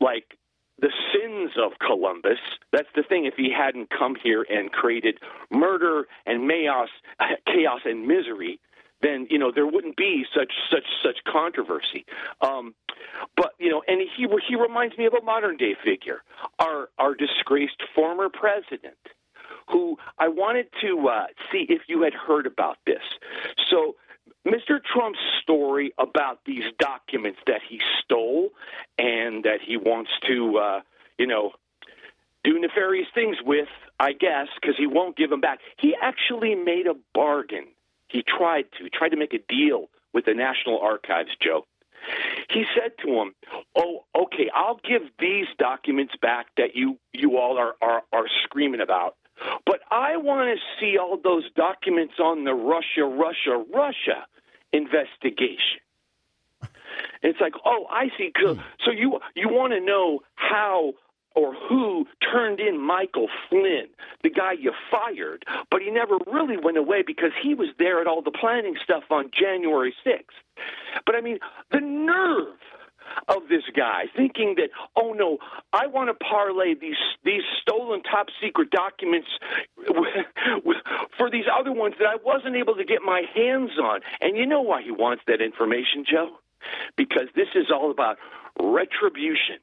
[0.00, 0.38] like
[0.78, 2.38] the sins of Columbus.
[2.72, 3.24] That's the thing.
[3.26, 5.18] If he hadn't come here and created
[5.50, 6.88] murder and chaos,
[7.46, 8.58] chaos and misery,
[9.02, 12.04] then you know there wouldn't be such such such controversy.
[12.40, 12.74] Um,
[13.36, 16.22] but you know, and he he reminds me of a modern day figure,
[16.58, 18.96] our our disgraced former president,
[19.68, 23.02] who I wanted to uh, see if you had heard about this.
[23.70, 23.96] So.
[24.44, 24.80] Mr.
[24.82, 28.50] Trump's story about these documents that he stole
[28.98, 30.80] and that he wants to, uh,
[31.16, 31.52] you know,
[32.44, 33.68] do nefarious things with,
[34.00, 35.60] I guess, because he won't give them back.
[35.78, 37.66] He actually made a bargain.
[38.12, 41.64] He tried to, tried to make a deal with the National Archives, Joe.
[42.50, 43.34] He said to him,
[43.74, 48.80] "Oh, okay, I'll give these documents back that you you all are are, are screaming
[48.80, 49.16] about,
[49.64, 54.26] but I want to see all those documents on the Russia, Russia, Russia
[54.72, 55.80] investigation."
[57.22, 58.32] It's like, oh, I see.
[58.36, 58.60] Hmm.
[58.84, 60.94] So you you want to know how
[61.34, 63.88] or who turned in Michael Flynn,
[64.22, 68.06] the guy you fired, but he never really went away because he was there at
[68.06, 70.22] all the planning stuff on January 6th.
[71.06, 71.38] But I mean,
[71.70, 72.56] the nerve
[73.28, 75.38] of this guy thinking that oh no
[75.72, 79.28] i want to parlay these these stolen top secret documents
[81.18, 84.00] for these other ones that i wasn't able to get my hands on.
[84.20, 86.30] And you know why he wants that information joe?
[86.96, 88.18] Because this is all about
[88.60, 89.58] retribution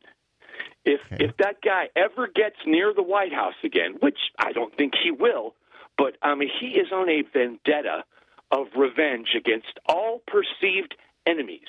[0.86, 1.26] if okay.
[1.26, 5.12] if that guy ever gets near the White House again, which I don't think he
[5.12, 5.56] will,
[5.98, 8.04] but I mean he is on a vendetta
[8.52, 11.68] of revenge against all perceived enemies.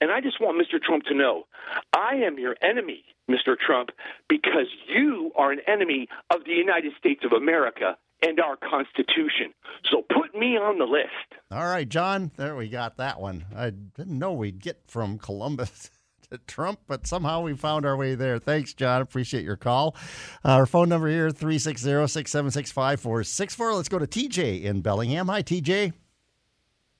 [0.00, 0.82] And I just want Mr.
[0.82, 1.46] Trump to know
[1.92, 3.56] I am your enemy, Mr.
[3.56, 3.90] Trump,
[4.28, 9.54] because you are an enemy of the United States of America and our Constitution.
[9.90, 11.40] So put me on the list.
[11.50, 12.32] All right, John.
[12.36, 13.44] There we got that one.
[13.54, 15.90] I didn't know we'd get from Columbus
[16.30, 18.38] to Trump, but somehow we found our way there.
[18.38, 19.00] Thanks, John.
[19.00, 19.96] Appreciate your call.
[20.44, 23.74] Uh, our phone number here, 360 676 5464.
[23.74, 25.28] Let's go to TJ in Bellingham.
[25.28, 25.92] Hi, TJ.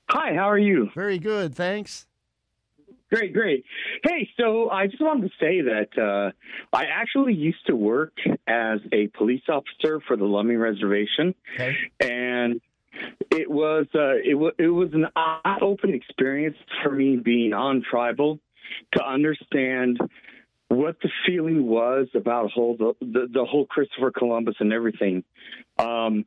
[0.09, 0.89] Hi, how are you?
[0.95, 2.07] Very good, thanks.
[3.11, 3.63] Great, great.
[4.03, 6.31] Hey, so I just wanted to say that uh,
[6.75, 8.13] I actually used to work
[8.47, 11.75] as a police officer for the Lummi Reservation, okay.
[11.99, 12.61] and
[13.31, 18.39] it was uh, it, w- it was an eye-open experience for me being on tribal
[18.93, 19.99] to understand
[20.69, 25.23] what the feeling was about whole the, the, the whole Christopher Columbus and everything.
[25.79, 26.25] Um,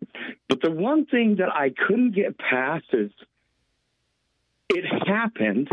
[0.48, 3.11] but the one thing that I couldn't get past is
[4.68, 5.68] it happened,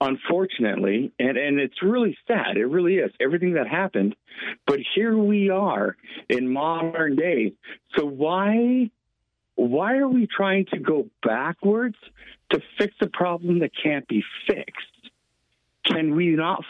[0.00, 2.56] unfortunately, and, and it's really sad.
[2.56, 3.10] It really is.
[3.20, 4.16] Everything that happened.
[4.66, 5.96] But here we are
[6.28, 7.52] in modern day.
[7.96, 8.90] So why
[9.56, 11.96] why are we trying to go backwards
[12.50, 14.93] to fix a problem that can't be fixed?
[15.84, 16.64] Can we not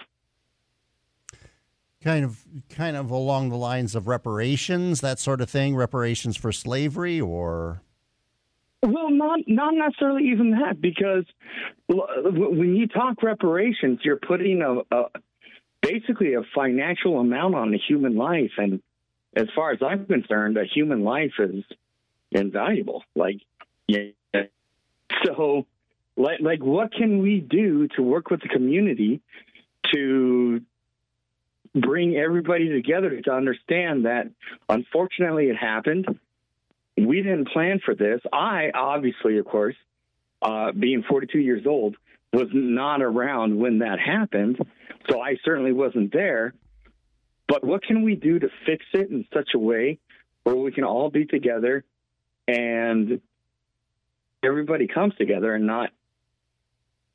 [2.02, 6.52] kind of kind of along the lines of reparations, that sort of thing, reparations for
[6.52, 7.80] slavery or
[8.82, 11.24] well, not not necessarily even that, because
[11.88, 15.04] when you talk reparations, you're putting a, a
[15.80, 18.82] basically a financial amount on a human life, and
[19.34, 21.64] as far as I'm concerned, a human life is
[22.30, 23.02] invaluable.
[23.16, 23.40] Like,
[23.86, 24.10] yeah.
[25.24, 25.66] So,
[26.16, 29.20] like, like, what can we do to work with the community
[29.92, 30.60] to
[31.74, 34.30] bring everybody together to understand that
[34.68, 36.06] unfortunately it happened.
[36.96, 38.20] We didn't plan for this.
[38.32, 39.74] I obviously, of course,
[40.40, 41.96] uh, being 42 years old,
[42.32, 44.58] was not around when that happened,
[45.08, 46.52] so I certainly wasn't there.
[47.46, 49.98] But what can we do to fix it in such a way
[50.42, 51.84] where we can all be together
[52.48, 53.20] and
[54.42, 55.90] everybody comes together and not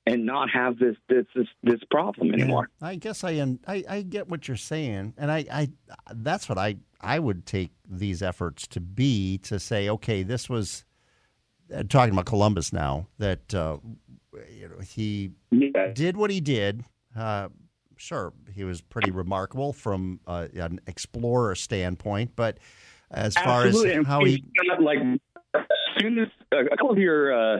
[0.10, 2.70] and not have this this this, this problem anymore.
[2.82, 3.32] Yeah, I guess I,
[3.68, 5.70] I I get what you're saying, and I, I
[6.14, 10.84] that's what I I would take these efforts to be to say, okay, this was
[11.74, 13.78] uh, talking about Columbus now that uh,
[14.52, 15.92] you know he yeah.
[15.94, 16.84] did what he did.
[17.16, 17.50] Uh,
[17.98, 22.58] sure, he was pretty remarkable from uh, an explorer standpoint, but
[23.12, 23.92] as Absolutely.
[23.92, 24.44] far as how he
[24.82, 25.00] like
[25.56, 25.64] as
[26.00, 27.60] soon as a couple of your uh,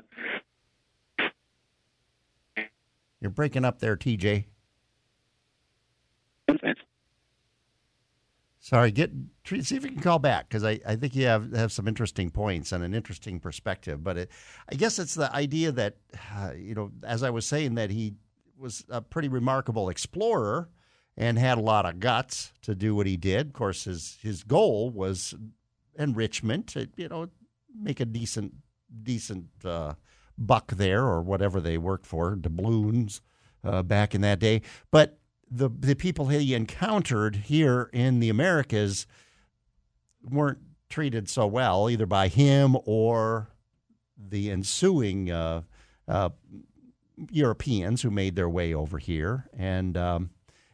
[3.22, 4.46] you're breaking up there, TJ.
[8.62, 9.12] Sorry, get
[9.46, 12.30] see if you can call back because I, I think you have have some interesting
[12.30, 14.04] points and an interesting perspective.
[14.04, 14.32] But it,
[14.72, 15.96] I guess it's the idea that
[16.36, 18.14] uh, you know, as I was saying, that he
[18.58, 20.70] was a pretty remarkable explorer
[21.18, 23.48] and had a lot of guts to do what he did.
[23.48, 25.34] Of course, his his goal was
[25.98, 26.68] enrichment.
[26.68, 27.30] To, you know,
[27.74, 28.54] make a decent
[29.04, 29.94] decent uh,
[30.40, 33.22] buck there or whatever they worked for, doubloons
[33.64, 34.62] uh, back in that day.
[34.92, 35.20] But
[35.52, 39.08] the the people he encountered here in the Americas
[40.24, 43.50] weren't treated so well either by him or
[44.18, 45.62] the ensuing uh,
[46.08, 46.30] uh,
[47.32, 49.50] Europeans who made their way over here.
[49.58, 50.30] And um,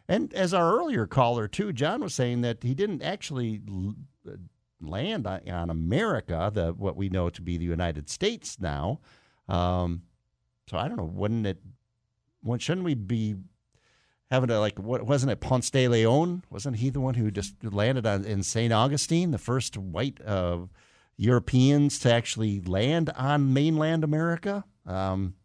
[0.08, 3.62] and as our earlier caller too, John was saying that he didn't actually
[4.82, 8.99] land on, on America, the what we know to be the United States now.
[9.47, 10.03] Um,
[10.69, 11.05] so I don't know.
[11.05, 11.58] Wouldn't it?
[12.41, 13.36] When, shouldn't we be
[14.31, 14.79] having to like?
[14.79, 15.39] What wasn't it?
[15.41, 19.38] Ponce de Leon wasn't he the one who just landed on in Saint Augustine, the
[19.38, 20.60] first white uh,
[21.17, 24.63] Europeans to actually land on mainland America?
[24.86, 25.36] Um,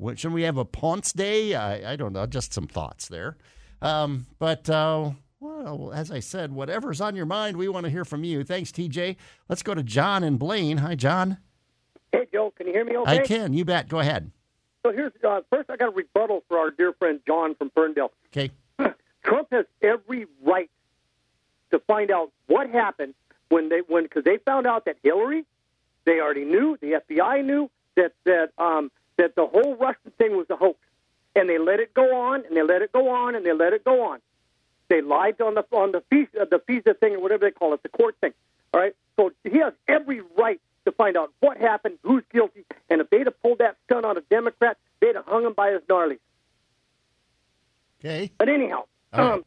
[0.00, 1.54] shouldn't we have a Ponce Day?
[1.54, 2.26] I, I don't know.
[2.26, 3.36] Just some thoughts there.
[3.80, 5.10] Um, but uh,
[5.40, 8.44] well, as I said, whatever's on your mind, we want to hear from you.
[8.44, 9.16] Thanks, TJ.
[9.48, 10.78] Let's go to John and Blaine.
[10.78, 11.38] Hi, John.
[12.12, 13.20] Hey, Joe, can you hear me okay?
[13.20, 13.52] I can.
[13.52, 13.88] You bet.
[13.88, 14.30] Go ahead.
[14.84, 18.12] So here's uh, first, I got a rebuttal for our dear friend John from Ferndale.
[18.28, 18.50] Okay.
[19.24, 20.70] Trump has every right
[21.70, 23.14] to find out what happened
[23.48, 25.44] when they when because they found out that Hillary,
[26.04, 30.46] they already knew, the FBI knew that that um, that the whole Russian thing was
[30.50, 30.78] a hoax,
[31.36, 33.72] and they let it go on and they let it go on and they let
[33.72, 34.20] it go on.
[34.88, 37.82] They lied on the on the FISA, the FISA thing or whatever they call it,
[37.82, 38.32] the court thing.
[38.74, 43.00] All right, so he has every right to find out what happened, who's guilty, and
[43.00, 45.82] if they'd have pulled that stunt on a Democrat, they'd have hung him by his
[45.88, 46.18] gnarly.
[48.00, 48.30] Okay.
[48.36, 49.44] But anyhow, um,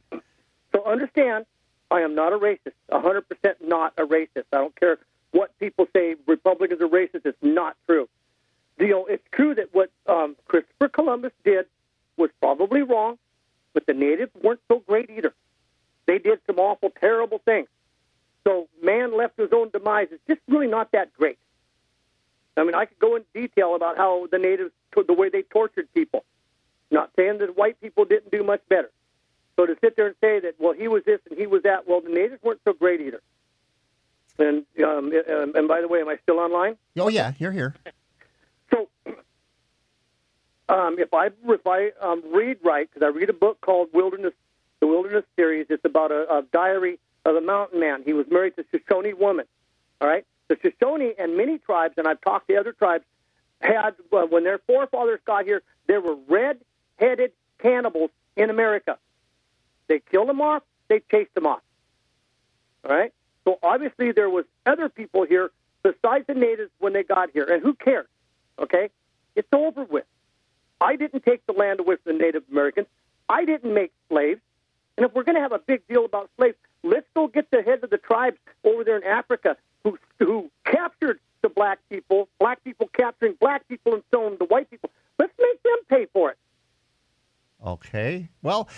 [0.72, 1.46] so understand,
[1.92, 2.74] I am not a racist.
[2.90, 4.46] A hundred percent not a racist.
[4.54, 4.98] I don't care
[5.32, 6.16] what people say.
[6.26, 7.26] Republicans are racist.
[7.26, 8.08] It's not true.
[8.80, 11.66] You know, it's true that what um, Christopher Columbus did
[12.18, 13.18] was probably wrong,
[13.74, 15.34] but the natives weren't so great either.
[16.06, 17.68] They did some awful, terrible things.
[18.46, 21.40] So man left his own demise is just really not that great.
[22.58, 25.88] I mean, I could go into detail about how the natives, the way they tortured
[25.94, 26.24] people.
[26.92, 28.92] Not saying that white people didn't do much better.
[29.56, 31.88] So to sit there and say that, well, he was this and he was that,
[31.88, 33.22] well, the natives weren't so great either.
[34.38, 35.12] And um,
[35.56, 36.76] and by the way, am I still online?
[36.98, 37.74] Oh yeah, you're here.
[38.70, 38.90] So
[40.68, 44.34] um, if I if I um, read right, because I read a book called Wilderness,
[44.82, 48.04] the Wilderness Series, it's about a, a diary of the mountain man.
[48.06, 49.46] He was married to a Shoshone woman.
[50.00, 53.04] All right, the Shoshone and many tribes, and I've talked to other tribes,
[53.60, 58.98] had uh, when their forefathers got here, there were red-headed cannibals in America.
[59.88, 60.64] They killed them off.
[60.88, 61.62] They chased them off.
[62.84, 63.14] All right.
[63.46, 65.52] So obviously there was other people here
[65.84, 68.08] besides the natives when they got here, and who cares?
[68.58, 68.90] Okay,
[69.36, 70.06] it's over with.
[70.82, 72.88] I didn't take the land away from the Native Americans.
[73.30, 74.42] I didn't make slaves.
[74.98, 77.62] And if we're going to have a big deal about slaves, let's go get the
[77.62, 82.64] heads of the tribes over there in Africa who who captured the black people, black
[82.64, 84.90] people capturing black people and selling the white people.
[85.20, 86.38] Let's make them pay for it.
[87.66, 88.30] Okay.
[88.42, 88.70] Well,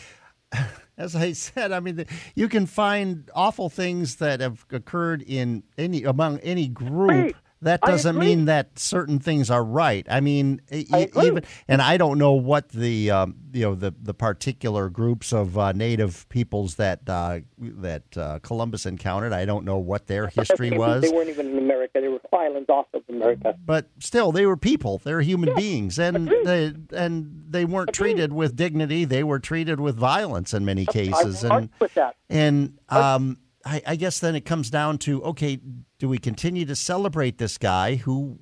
[0.98, 2.06] as I said, I mean,
[2.36, 7.10] you can find awful things that have occurred in any among any group.
[7.10, 7.36] Right.
[7.62, 10.06] That doesn't mean that certain things are right.
[10.10, 14.14] I mean, I even and I don't know what the um, you know the the
[14.14, 19.34] particular groups of uh, native peoples that uh, that uh, Columbus encountered.
[19.34, 21.02] I don't know what their history was.
[21.02, 22.00] They weren't even in America.
[22.00, 23.58] They were islands off of America.
[23.66, 28.56] but still they were people they're human beings and they and they weren't treated with
[28.56, 32.16] dignity they were treated with violence in many cases I, and I with that.
[32.30, 33.38] and um
[33.68, 35.60] I, I guess then it comes down to okay
[36.00, 38.40] do we continue to celebrate this guy who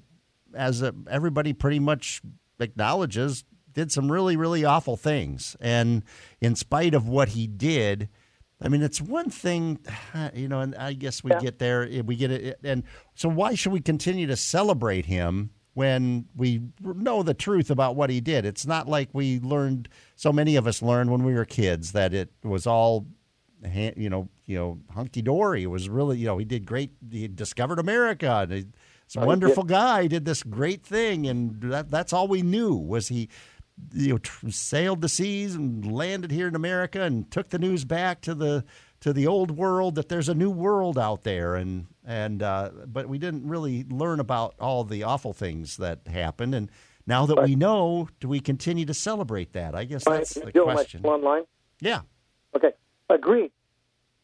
[0.54, 2.22] as a, everybody pretty much
[2.60, 6.04] acknowledges did some really really awful things and
[6.42, 8.10] in spite of what he did
[8.62, 9.80] I mean, it's one thing,
[10.34, 11.40] you know, and I guess we Yeah.
[11.42, 12.58] get there, eh, we get it.
[12.64, 17.70] Eh, and so, why should we continue to celebrate him when we know the truth
[17.70, 18.46] about what he did?
[18.46, 22.14] It's not like we learned, so many of us learned when we were kids that
[22.14, 23.06] it was all,
[23.74, 25.64] you know, you know, hunky dory.
[25.64, 26.92] It was really, you know, he did great.
[27.12, 28.48] He discovered America.
[28.50, 30.04] And he's a wonderful guy.
[30.04, 33.30] He did this great thing, and that, that's all we knew was he
[33.94, 37.84] you know tr- sailed the seas and landed here in America and took the news
[37.84, 38.64] back to the
[39.02, 43.08] to the old world that there's a new world out there and and uh, but
[43.08, 46.72] we didn't really learn about all the awful things that happened and
[47.06, 50.64] now that we know do we continue to celebrate that I guess that's the Joe,
[50.64, 51.44] am I question online?
[51.82, 52.02] yeah
[52.56, 52.72] Okay,
[53.10, 53.52] agreed.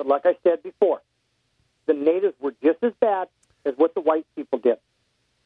[0.02, 0.99] But like I said before,
[1.86, 3.28] the natives were just as bad
[3.66, 4.78] as what the white people did.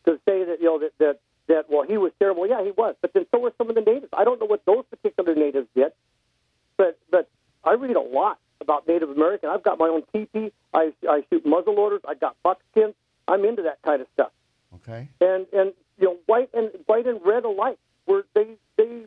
[0.05, 2.95] To say that you know that that, that well he was terrible, yeah he was,
[3.01, 4.07] but then so were some of the natives.
[4.13, 5.91] I don't know what those particular natives did,
[6.77, 7.27] but but
[7.65, 9.49] I read a lot about Native American.
[9.49, 10.53] I've got my own teepee.
[10.73, 11.99] I I shoot muzzle loaders.
[12.07, 12.93] I got buckskins.
[13.27, 14.31] I'm into that kind of stuff.
[14.75, 17.77] okay And and you know white and white and red alike
[18.07, 19.03] were they they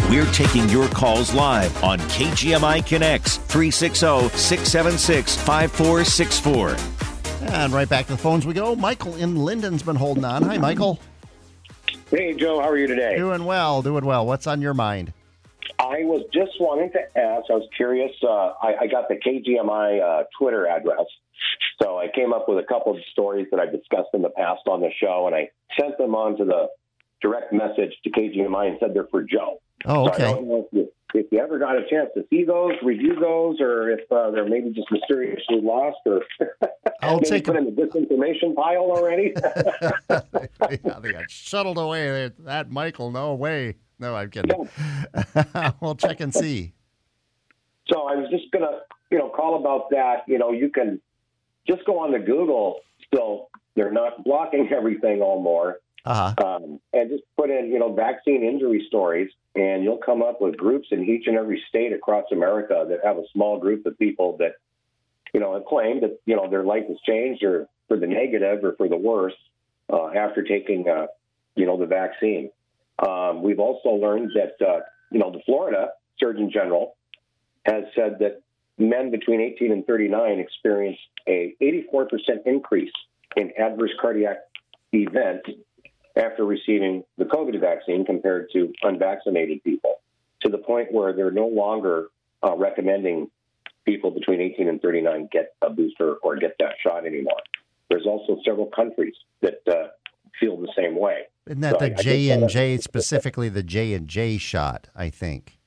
[0.08, 6.76] We're taking your calls live on KGMI Connects 360 676 5464.
[7.52, 8.76] And right back to the phones we go.
[8.76, 10.44] Michael in Lynden's been holding on.
[10.44, 11.00] Hi, Michael.
[12.08, 12.60] Hey, Joe.
[12.60, 13.16] How are you today?
[13.16, 14.24] Doing well, doing well.
[14.24, 15.12] What's on your mind?
[15.80, 17.50] I was just wanting to ask.
[17.50, 18.12] I was curious.
[18.22, 21.06] Uh, I, I got the KGMI uh, Twitter address,
[21.82, 24.68] so I came up with a couple of stories that I discussed in the past
[24.68, 25.50] on the show, and I
[25.80, 26.68] sent them on to the
[27.20, 29.60] direct message to KGMI and said they're for Joe.
[29.84, 30.32] Oh, So okay.
[30.42, 33.90] know if you, if you ever got a chance to see those, review those, or
[33.90, 36.22] if uh, they're maybe just mysteriously lost, or
[37.02, 39.34] I'll maybe take put in the disinformation pile already.
[40.10, 42.30] yeah, they got shuttled away.
[42.40, 43.76] That Michael, no way.
[43.98, 44.68] No, I'm kidding.
[45.80, 46.74] we'll check and see.
[47.88, 50.24] So I was just gonna, you know, call about that.
[50.26, 51.00] You know, you can
[51.68, 52.80] just go on to Google.
[53.06, 56.34] Still, they're not blocking everything all more, Uh-huh.
[56.44, 60.56] um, and just put in, you know, vaccine injury stories, and you'll come up with
[60.56, 64.36] groups in each and every state across America that have a small group of people
[64.38, 64.56] that,
[65.32, 68.62] you know, have claimed that you know their life has changed or for the negative
[68.62, 69.34] or for the worse
[69.92, 71.06] uh, after taking, uh,
[71.54, 72.50] you know, the vaccine.
[72.98, 74.80] Um, we've also learned that, uh,
[75.10, 75.88] you know, the Florida
[76.18, 76.96] Surgeon General
[77.64, 78.42] has said that
[78.78, 82.10] men between 18 and 39 experienced a 84%
[82.46, 82.92] increase
[83.36, 84.38] in adverse cardiac
[84.92, 85.48] events
[86.16, 89.96] after receiving the COVID vaccine compared to unvaccinated people,
[90.42, 92.08] to the point where they're no longer
[92.42, 93.30] uh, recommending
[93.84, 97.40] people between 18 and 39 get a booster or get that shot anymore.
[97.88, 99.88] There's also several countries that uh,
[100.40, 101.22] feel the same way.
[101.46, 104.88] Isn't that So the just J and J specifically the J and J shot?
[104.94, 105.58] I think,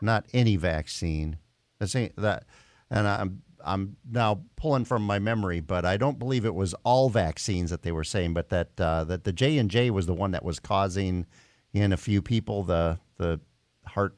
[0.00, 1.36] not any vaccine.
[1.78, 2.44] That's that,
[2.90, 7.10] and I'm I'm now pulling from my memory, but I don't believe it was all
[7.10, 10.14] vaccines that they were saying, but that uh, that the J and J was the
[10.14, 11.26] one that was causing
[11.72, 13.40] in a few people the the
[13.84, 14.16] heart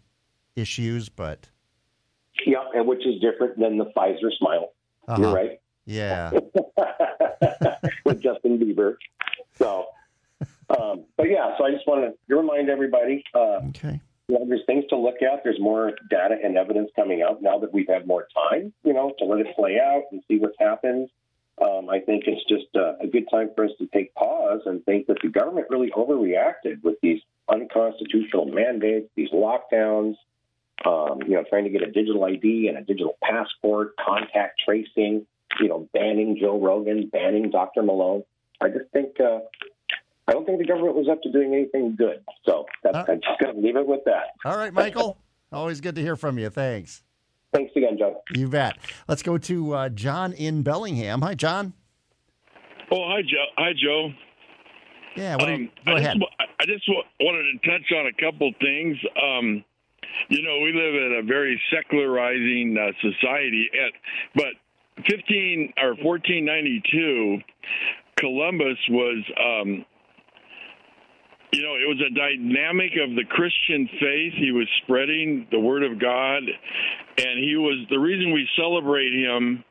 [0.55, 1.09] issues.
[1.09, 1.49] But
[2.47, 4.73] Yeah, and which is different than the Pfizer smile.
[5.09, 5.23] Uh-huh.
[5.23, 5.61] You're right.
[5.87, 6.31] yeah,
[8.05, 8.97] with Justin Bieber.
[9.57, 9.87] So,
[10.79, 13.25] um, but yeah, so I just want to remind everybody.
[13.35, 14.01] Uh, okay.
[14.29, 15.43] There's things to look at.
[15.43, 19.15] There's more data and evidence coming out now that we've had more time, you know,
[19.19, 21.09] to let it play out and see what's happened.
[21.61, 24.85] Um, I think it's just uh, a good time for us to take pause and
[24.85, 30.17] think that the government really overreacted with these unconstitutional mandates, these lockdowns,
[30.85, 35.27] um, you know, trying to get a digital ID and a digital passport, contact tracing,
[35.59, 37.83] you know, banning Joe Rogan, banning Dr.
[37.83, 38.25] Malone.
[38.61, 39.41] I just think uh,
[40.29, 42.23] I don't think the government was up to doing anything good.
[42.45, 44.35] So that's, I'm just going to leave it with that.
[44.45, 45.17] all right, Michael.
[45.51, 46.51] Always good to hear from you.
[46.51, 47.03] Thanks.
[47.55, 48.21] Thanks again, Joe.
[48.35, 48.77] You bet.
[49.09, 51.23] Let's go to uh, John in Bellingham.
[51.23, 51.73] Hi, John.
[52.93, 53.45] Oh, hi, Joe.
[53.57, 54.11] Hi, Joe.
[55.17, 56.19] Yeah, what are you, Um, go I ahead.
[56.19, 58.99] Just, I just wa- wanted to touch on a couple things.
[59.23, 59.65] Um,
[60.29, 63.93] you know, we live in a very secularizing uh, society, at,
[64.35, 67.39] but 15 or 1492,
[68.17, 69.85] Columbus was, um,
[71.53, 74.35] you know, it was a dynamic of the Christian faith.
[74.37, 79.65] He was spreading the word of God, and he was the reason we celebrate him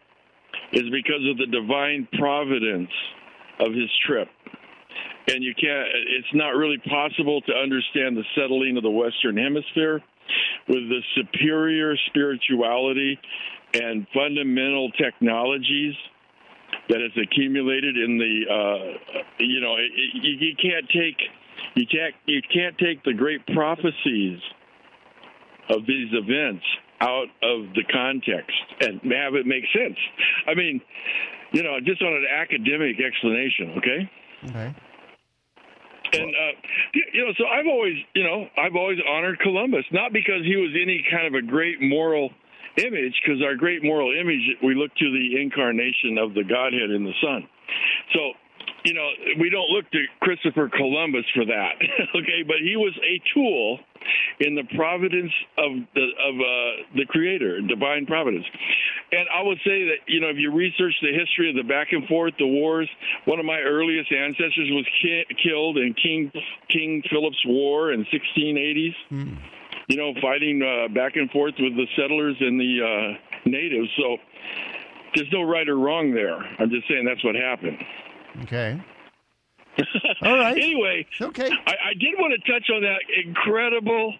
[0.73, 2.91] is because of the divine providence
[3.59, 4.27] of his trip
[5.27, 10.01] and you can't it's not really possible to understand the settling of the western hemisphere
[10.67, 13.19] with the superior spirituality
[13.73, 15.93] and fundamental technologies
[16.89, 21.17] that has accumulated in the uh, you know it, it, you, you can't take
[21.75, 24.39] you can't you can't take the great prophecies
[25.69, 26.63] of these events
[27.01, 29.97] out of the context and have it make sense
[30.47, 30.81] i mean
[31.51, 34.09] you know just on an academic explanation okay
[34.45, 34.73] Okay.
[36.13, 36.53] and uh,
[37.13, 40.71] you know, so I've always, you know, I've always honored Columbus, not because he was
[40.81, 42.29] any kind of a great moral
[42.77, 47.03] image, because our great moral image, we look to the incarnation of the Godhead in
[47.03, 47.49] the Son.
[48.13, 48.33] So,
[48.87, 51.75] you know, we don't look to Christopher Columbus for that,
[52.15, 52.47] okay?
[52.47, 53.79] But he was a tool
[54.39, 58.45] in the providence of the of uh, the Creator, divine providence.
[59.11, 61.91] And I would say that you know, if you research the history of the back
[61.91, 62.89] and forth, the wars,
[63.25, 66.31] one of my earliest ancestors was ki- killed in King
[66.69, 68.95] King Philip's War in 1680s.
[69.89, 73.89] You know, fighting uh, back and forth with the settlers and the uh, natives.
[73.97, 74.17] So
[75.15, 76.37] there's no right or wrong there.
[76.59, 77.77] I'm just saying that's what happened.
[78.43, 78.81] Okay.
[80.23, 80.57] All right.
[80.57, 81.49] anyway, okay.
[81.51, 84.13] I, I did want to touch on that incredible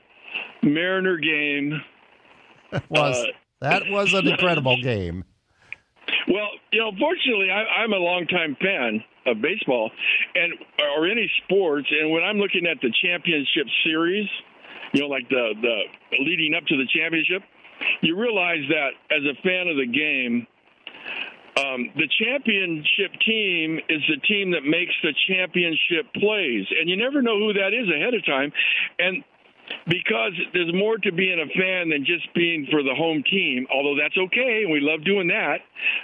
[0.61, 1.81] Mariner game.
[2.89, 5.23] was Uh, that was an incredible game.
[6.27, 9.91] Well, you know, fortunately, I, I'm a longtime fan of baseball
[10.35, 10.53] and
[10.95, 14.27] or any sports, and when I'm looking at the championship series,
[14.93, 15.81] you know, like the the
[16.23, 17.41] leading up to the championship,
[18.01, 20.47] you realize that as a fan of the game,
[21.77, 27.21] um, the championship team is the team that makes the championship plays, and you never
[27.21, 28.51] know who that is ahead of time,
[28.99, 29.23] and
[29.87, 33.67] because there's more to being a fan than just being for the home team.
[33.73, 35.59] Although that's okay, and we love doing that,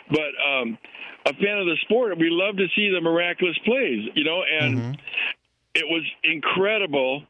[0.10, 0.78] but um,
[1.26, 4.78] a fan of the sport, we love to see the miraculous plays, you know, and.
[4.78, 4.92] Mm-hmm.
[5.76, 7.24] It was incredible.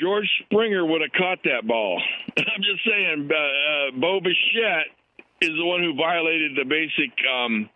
[0.00, 2.00] George Springer would have caught that ball.
[2.38, 4.94] I'm just saying, uh, uh, Bo Bichette
[5.40, 7.68] is the one who violated the basic um,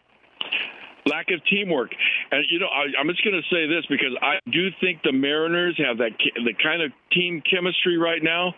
[1.06, 1.90] lack of teamwork.
[2.30, 5.12] And you know, I, am just going to say this because I do think the
[5.12, 8.54] Mariners have that the kind of team chemistry right now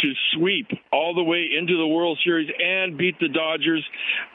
[0.00, 3.84] to sweep all the way into the World Series and beat the Dodgers.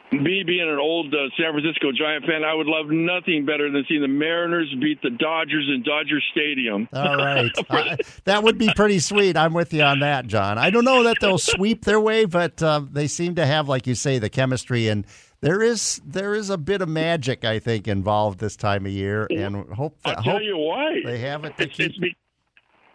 [0.10, 3.84] Me being an old uh, San Francisco Giant fan, I would love nothing better than
[3.90, 6.88] seeing the Mariners beat the Dodgers in Dodger Stadium.
[6.94, 9.36] All right, uh, that would be pretty sweet.
[9.36, 10.58] I'm with you on that, John.
[10.58, 13.86] I don't know that they'll sweep their way, but uh, they seem to have, like
[13.86, 15.06] you say, the chemistry and
[15.42, 19.28] there is there is a bit of magic I think involved this time of year,
[19.30, 21.58] and hope I'll tell hope you why they have it.
[21.58, 21.90] They it's, keep...
[21.90, 22.16] it's, be,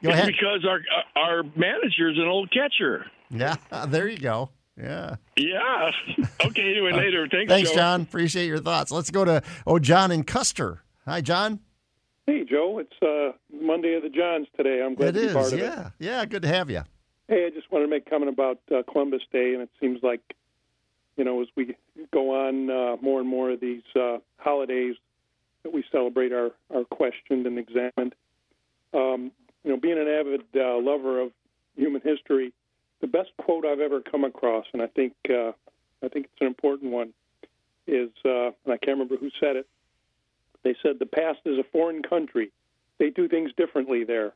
[0.02, 0.80] it's because our
[1.16, 3.06] our manager is an old catcher.
[3.30, 4.50] Yeah, there you go.
[4.76, 5.16] Yeah.
[5.36, 5.90] Yeah.
[6.44, 6.70] Okay.
[6.70, 7.28] Anyway, later.
[7.30, 7.52] Thanks.
[7.52, 7.76] Thanks, Joe.
[7.76, 8.02] John.
[8.02, 8.90] Appreciate your thoughts.
[8.90, 10.82] Let's go to oh John and Custer.
[11.06, 11.60] Hi, John.
[12.26, 12.78] Hey, Joe.
[12.78, 14.82] It's uh, Monday of the Johns today.
[14.84, 15.32] I'm glad it to be is.
[15.32, 15.86] part of yeah.
[15.86, 15.92] it.
[15.98, 16.24] Yeah.
[16.24, 16.82] Good to have you.
[17.28, 20.02] Hey, I just wanted to make a comment about uh, Columbus Day, and it seems
[20.02, 20.20] like
[21.16, 21.74] you know, as we
[22.12, 24.96] go on uh, more and more of these uh, holidays
[25.62, 28.14] that we celebrate are, are questioned and examined.
[28.94, 29.30] Um,
[29.64, 31.32] you know, being an avid uh, lover of
[31.76, 32.52] human history,
[33.00, 35.52] the best quote I've ever come across, and I think uh,
[36.02, 37.12] I think it's an important one,
[37.86, 39.66] is uh, and I can't remember who said it.
[40.62, 42.50] They said the past is a foreign country;
[42.98, 44.32] they do things differently there,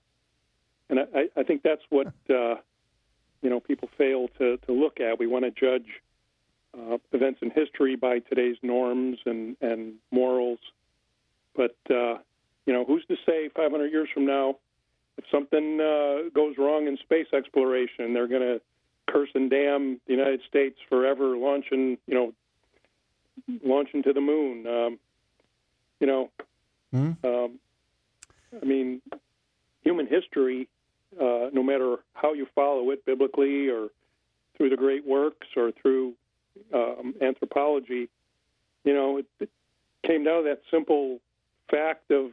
[0.88, 2.56] and I, I think that's what uh,
[3.42, 5.18] you know people fail to to look at.
[5.18, 5.86] We want to judge
[6.78, 10.58] uh, events in history by today's norms and, and morals.
[11.54, 12.18] But, uh,
[12.66, 14.56] you know, who's to say 500 years from now,
[15.16, 18.60] if something uh, goes wrong in space exploration, they're going to
[19.06, 22.32] curse and damn the United States forever launching, you know,
[23.64, 24.66] launching to the moon.
[24.66, 24.98] Um,
[26.00, 26.30] you know,
[26.94, 27.26] mm-hmm.
[27.26, 27.58] um,
[28.60, 29.00] I mean,
[29.82, 30.68] human history,
[31.18, 33.88] uh, no matter how you follow it, biblically or
[34.56, 36.14] through the great works or through
[36.72, 38.08] um, anthropology,
[38.84, 39.50] you know, it, it
[40.04, 41.18] came down to that simple
[41.70, 42.32] fact of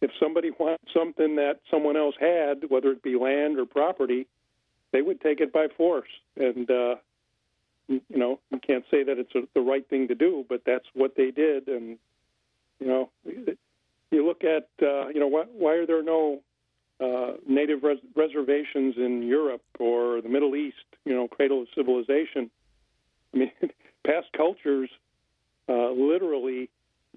[0.00, 4.26] if somebody wants something that someone else had, whether it be land or property,
[4.92, 6.08] they would take it by force.
[6.36, 6.96] And uh,
[7.88, 10.86] you know, you can't say that it's a, the right thing to do, but that's
[10.94, 11.68] what they did.
[11.68, 11.98] And
[12.78, 16.40] you know, you look at uh, you know why, why are there no
[17.00, 20.76] uh, native res- reservations in Europe or the Middle East?
[21.04, 22.50] You know, cradle of civilization.
[23.34, 23.52] I mean,
[24.06, 24.90] past cultures
[25.68, 26.68] uh, literally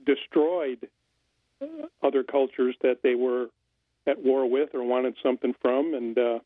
[0.06, 0.88] destroyed
[2.02, 3.48] other cultures that they were
[4.06, 5.94] at war with or wanted something from.
[5.94, 6.40] And, uh,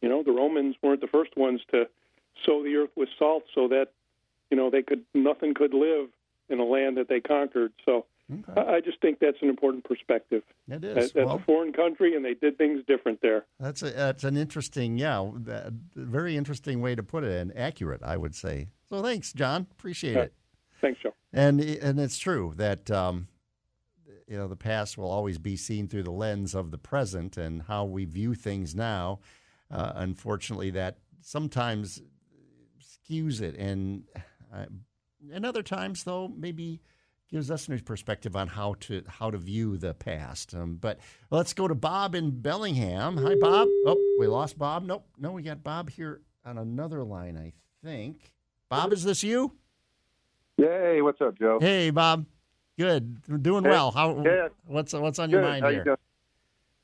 [0.00, 1.84] you know, the Romans weren't the first ones to
[2.44, 3.88] sow the earth with salt so that,
[4.50, 6.08] you know, they could nothing could live
[6.48, 7.72] in a land that they conquered.
[7.84, 8.60] So okay.
[8.60, 10.42] I, I just think that's an important perspective.
[10.68, 10.94] It is.
[10.94, 13.44] That, that's well, a foreign country, and they did things different there.
[13.60, 15.30] That's a, that's an interesting, yeah,
[15.94, 18.68] very interesting way to put it, and accurate, I would say.
[18.88, 19.66] So thanks, John.
[19.72, 20.32] Appreciate it.
[20.80, 21.14] Thanks, Joe.
[21.32, 23.28] And and it's true that um,
[24.28, 27.62] you know the past will always be seen through the lens of the present and
[27.62, 29.20] how we view things now.
[29.70, 32.02] Uh, unfortunately, that sometimes
[32.80, 34.04] skews it, and
[34.52, 34.66] uh,
[35.32, 36.80] and other times though maybe
[37.30, 40.54] gives us a new perspective on how to how to view the past.
[40.54, 40.98] Um, but
[41.30, 43.16] let's go to Bob in Bellingham.
[43.16, 43.68] Hi, Bob.
[43.86, 44.84] Oh, we lost Bob.
[44.84, 47.36] Nope, no, we got Bob here on another line.
[47.36, 47.52] I
[47.84, 48.32] think.
[48.68, 49.52] Bob, is this you?
[50.56, 51.58] Hey, what's up, Joe?
[51.60, 52.26] Hey, Bob.
[52.78, 53.90] Good, We're doing hey, well.
[53.90, 54.22] How?
[54.24, 54.48] Yeah.
[54.66, 55.36] What's what's on Good.
[55.36, 55.84] your mind How here?
[55.86, 55.96] You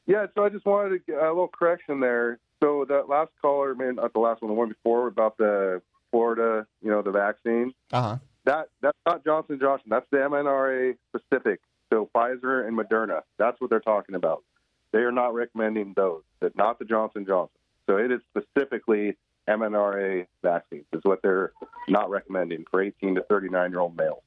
[0.06, 2.38] yeah, so I just wanted to get a little correction there.
[2.62, 5.80] So that last caller, man, not the last one, the one before about the
[6.10, 7.72] Florida, you know, the vaccine.
[7.92, 8.16] Uh huh.
[8.44, 9.88] That that's not Johnson Johnson.
[9.90, 11.60] That's the MNRA specific.
[11.92, 13.22] So Pfizer and Moderna.
[13.38, 14.44] That's what they're talking about.
[14.92, 16.22] They are not recommending those.
[16.40, 17.56] That not the Johnson Johnson.
[17.86, 19.16] So it is specifically
[19.48, 21.52] MNRA vaccines is what they're
[21.88, 24.22] not recommending for 18 to 39 year old males.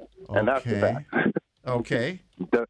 [0.00, 0.38] Okay.
[0.38, 1.14] And that's the fact.
[1.66, 2.20] okay.
[2.52, 2.66] De-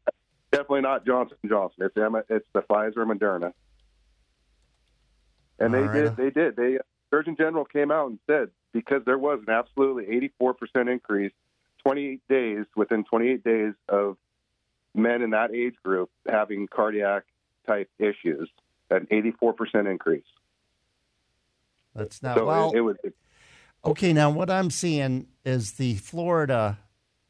[0.51, 1.85] definitely not Johnson Johnson.
[1.85, 3.51] It's Emma, it's the Pfizer Moderna.
[5.59, 5.93] And they right.
[5.93, 6.55] did they did.
[6.55, 6.79] They
[7.09, 10.05] Surgeon General came out and said because there was an absolutely
[10.41, 11.31] 84% increase
[11.83, 14.17] 28 days within 28 days of
[14.95, 17.23] men in that age group having cardiac
[17.67, 18.49] type issues,
[18.89, 20.23] an 84% increase.
[21.95, 22.71] That's not so well.
[22.71, 22.95] it, it was
[23.85, 26.79] Okay, now what I'm seeing is the Florida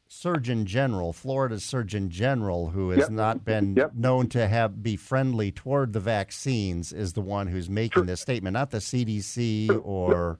[0.06, 3.10] Surgeon General, Florida's Surgeon General, who has Yep.
[3.10, 3.94] not been Yep.
[3.94, 8.54] known to have be friendly toward the vaccines, is the one who's making this statement,
[8.54, 10.38] not the CDC or.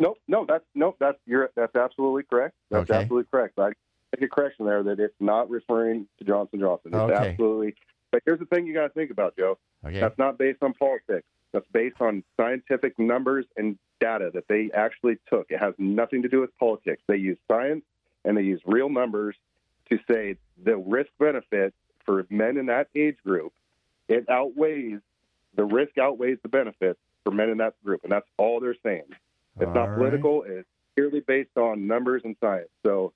[0.00, 2.54] Nope, no, that's nope, that's you're that's absolutely correct.
[2.70, 3.00] That's Okay.
[3.02, 3.58] absolutely correct.
[3.58, 3.72] I
[4.16, 6.92] make a correction there that it's not referring to Johnson Johnson.
[6.94, 7.14] It's Okay.
[7.30, 7.74] absolutely.
[8.10, 9.58] But here's the thing you got to think about, Joe.
[9.84, 10.00] Okay.
[10.00, 11.26] That's not based on politics.
[11.52, 15.50] That's based on scientific numbers and data that they actually took.
[15.50, 17.02] It has nothing to do with politics.
[17.06, 17.84] They use science
[18.24, 19.36] and they use real numbers
[19.90, 21.74] to say the risk benefit
[22.06, 23.52] for men in that age group
[24.08, 24.98] it outweighs
[25.54, 29.04] the risk outweighs the benefits for men in that group, and that's all they're saying.
[29.58, 29.96] It's All not right.
[29.98, 30.42] political.
[30.46, 32.68] It's purely based on numbers and science.
[32.84, 33.12] So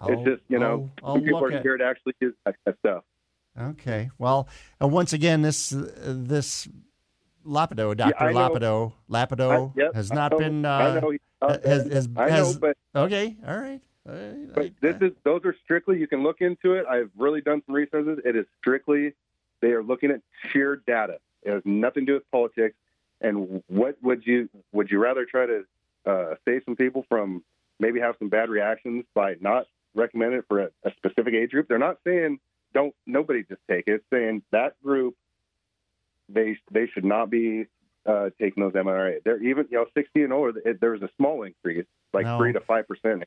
[0.00, 2.56] I'll- it's just you know I'll- I'll people are at- scared to actually use that
[2.64, 3.04] kind of stuff.
[3.60, 4.10] Okay.
[4.18, 4.48] Well,
[4.80, 6.68] uh, once again, this uh, this
[7.44, 8.38] Lapido, Doctor I know.
[8.50, 10.64] Lapido, Lapido I- yep, has I not know- been.
[10.64, 13.80] Uh, I know he's not has, has, I know, but- okay, all right.
[14.04, 16.86] But this is those are strictly you can look into it.
[16.86, 18.18] I've really done some researches.
[18.24, 19.14] It is strictly
[19.60, 21.18] they are looking at sheer data.
[21.44, 22.74] It has nothing to do with politics.
[23.22, 25.64] And what would you would you rather try to
[26.04, 27.42] uh, save some people from
[27.78, 31.68] maybe have some bad reactions by not recommending it for a, a specific age group?
[31.68, 32.40] They're not saying
[32.74, 33.92] don't nobody just take it.
[33.94, 35.14] It's saying that group
[36.28, 37.66] they they should not be
[38.06, 39.22] uh, taking those mRNA.
[39.24, 40.60] They're even you know 60 and older.
[40.64, 42.38] It, there was a small increase, like No.
[42.38, 43.24] three to five percent.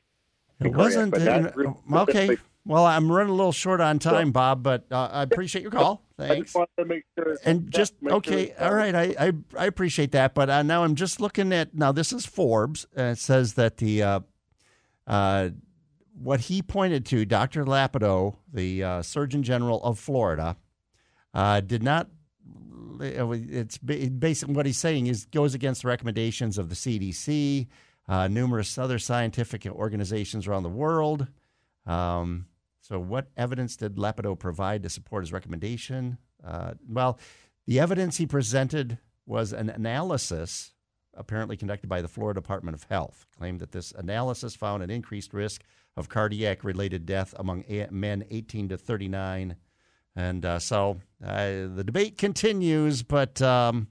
[0.60, 1.14] It wasn't.
[1.52, 2.36] group okay.
[2.64, 6.02] Well, I'm running a little short on time, Bob, but uh, I appreciate your call.
[6.18, 6.46] Thanks.
[6.46, 7.36] just wanted to make sure.
[7.44, 8.94] And just make sure okay, all right.
[8.94, 11.92] I, I I appreciate that, but uh, now I'm just looking at now.
[11.92, 12.86] This is Forbes.
[12.96, 14.20] And it says that the uh,
[15.06, 15.50] uh,
[16.18, 17.64] what he pointed to, Dr.
[17.64, 20.56] Lapido, the uh, Surgeon General of Florida,
[21.34, 22.08] uh, did not.
[22.98, 27.66] It's ba- basically what he's saying is goes against the recommendations of the CDC,
[28.08, 31.26] uh, numerous other scientific organizations around the world.
[31.84, 32.46] Um,
[32.88, 36.18] so, what evidence did Lapido provide to support his recommendation?
[36.46, 37.18] Uh, well,
[37.66, 40.72] the evidence he presented was an analysis
[41.12, 45.34] apparently conducted by the Florida Department of Health, claimed that this analysis found an increased
[45.34, 45.64] risk
[45.96, 49.56] of cardiac related death among men 18 to 39.
[50.14, 53.88] And uh, so uh, the debate continues, but um,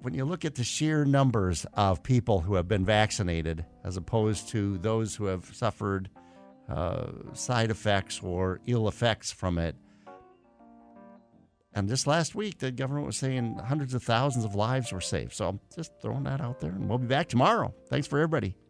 [0.00, 4.48] when you look at the sheer numbers of people who have been vaccinated as opposed
[4.50, 6.08] to those who have suffered
[6.72, 9.76] uh, side effects or ill effects from it,
[11.74, 15.32] and this last week, the government was saying hundreds of thousands of lives were saved.
[15.32, 17.74] So I'm just throwing that out there, and we'll be back tomorrow.
[17.88, 18.56] Thanks for everybody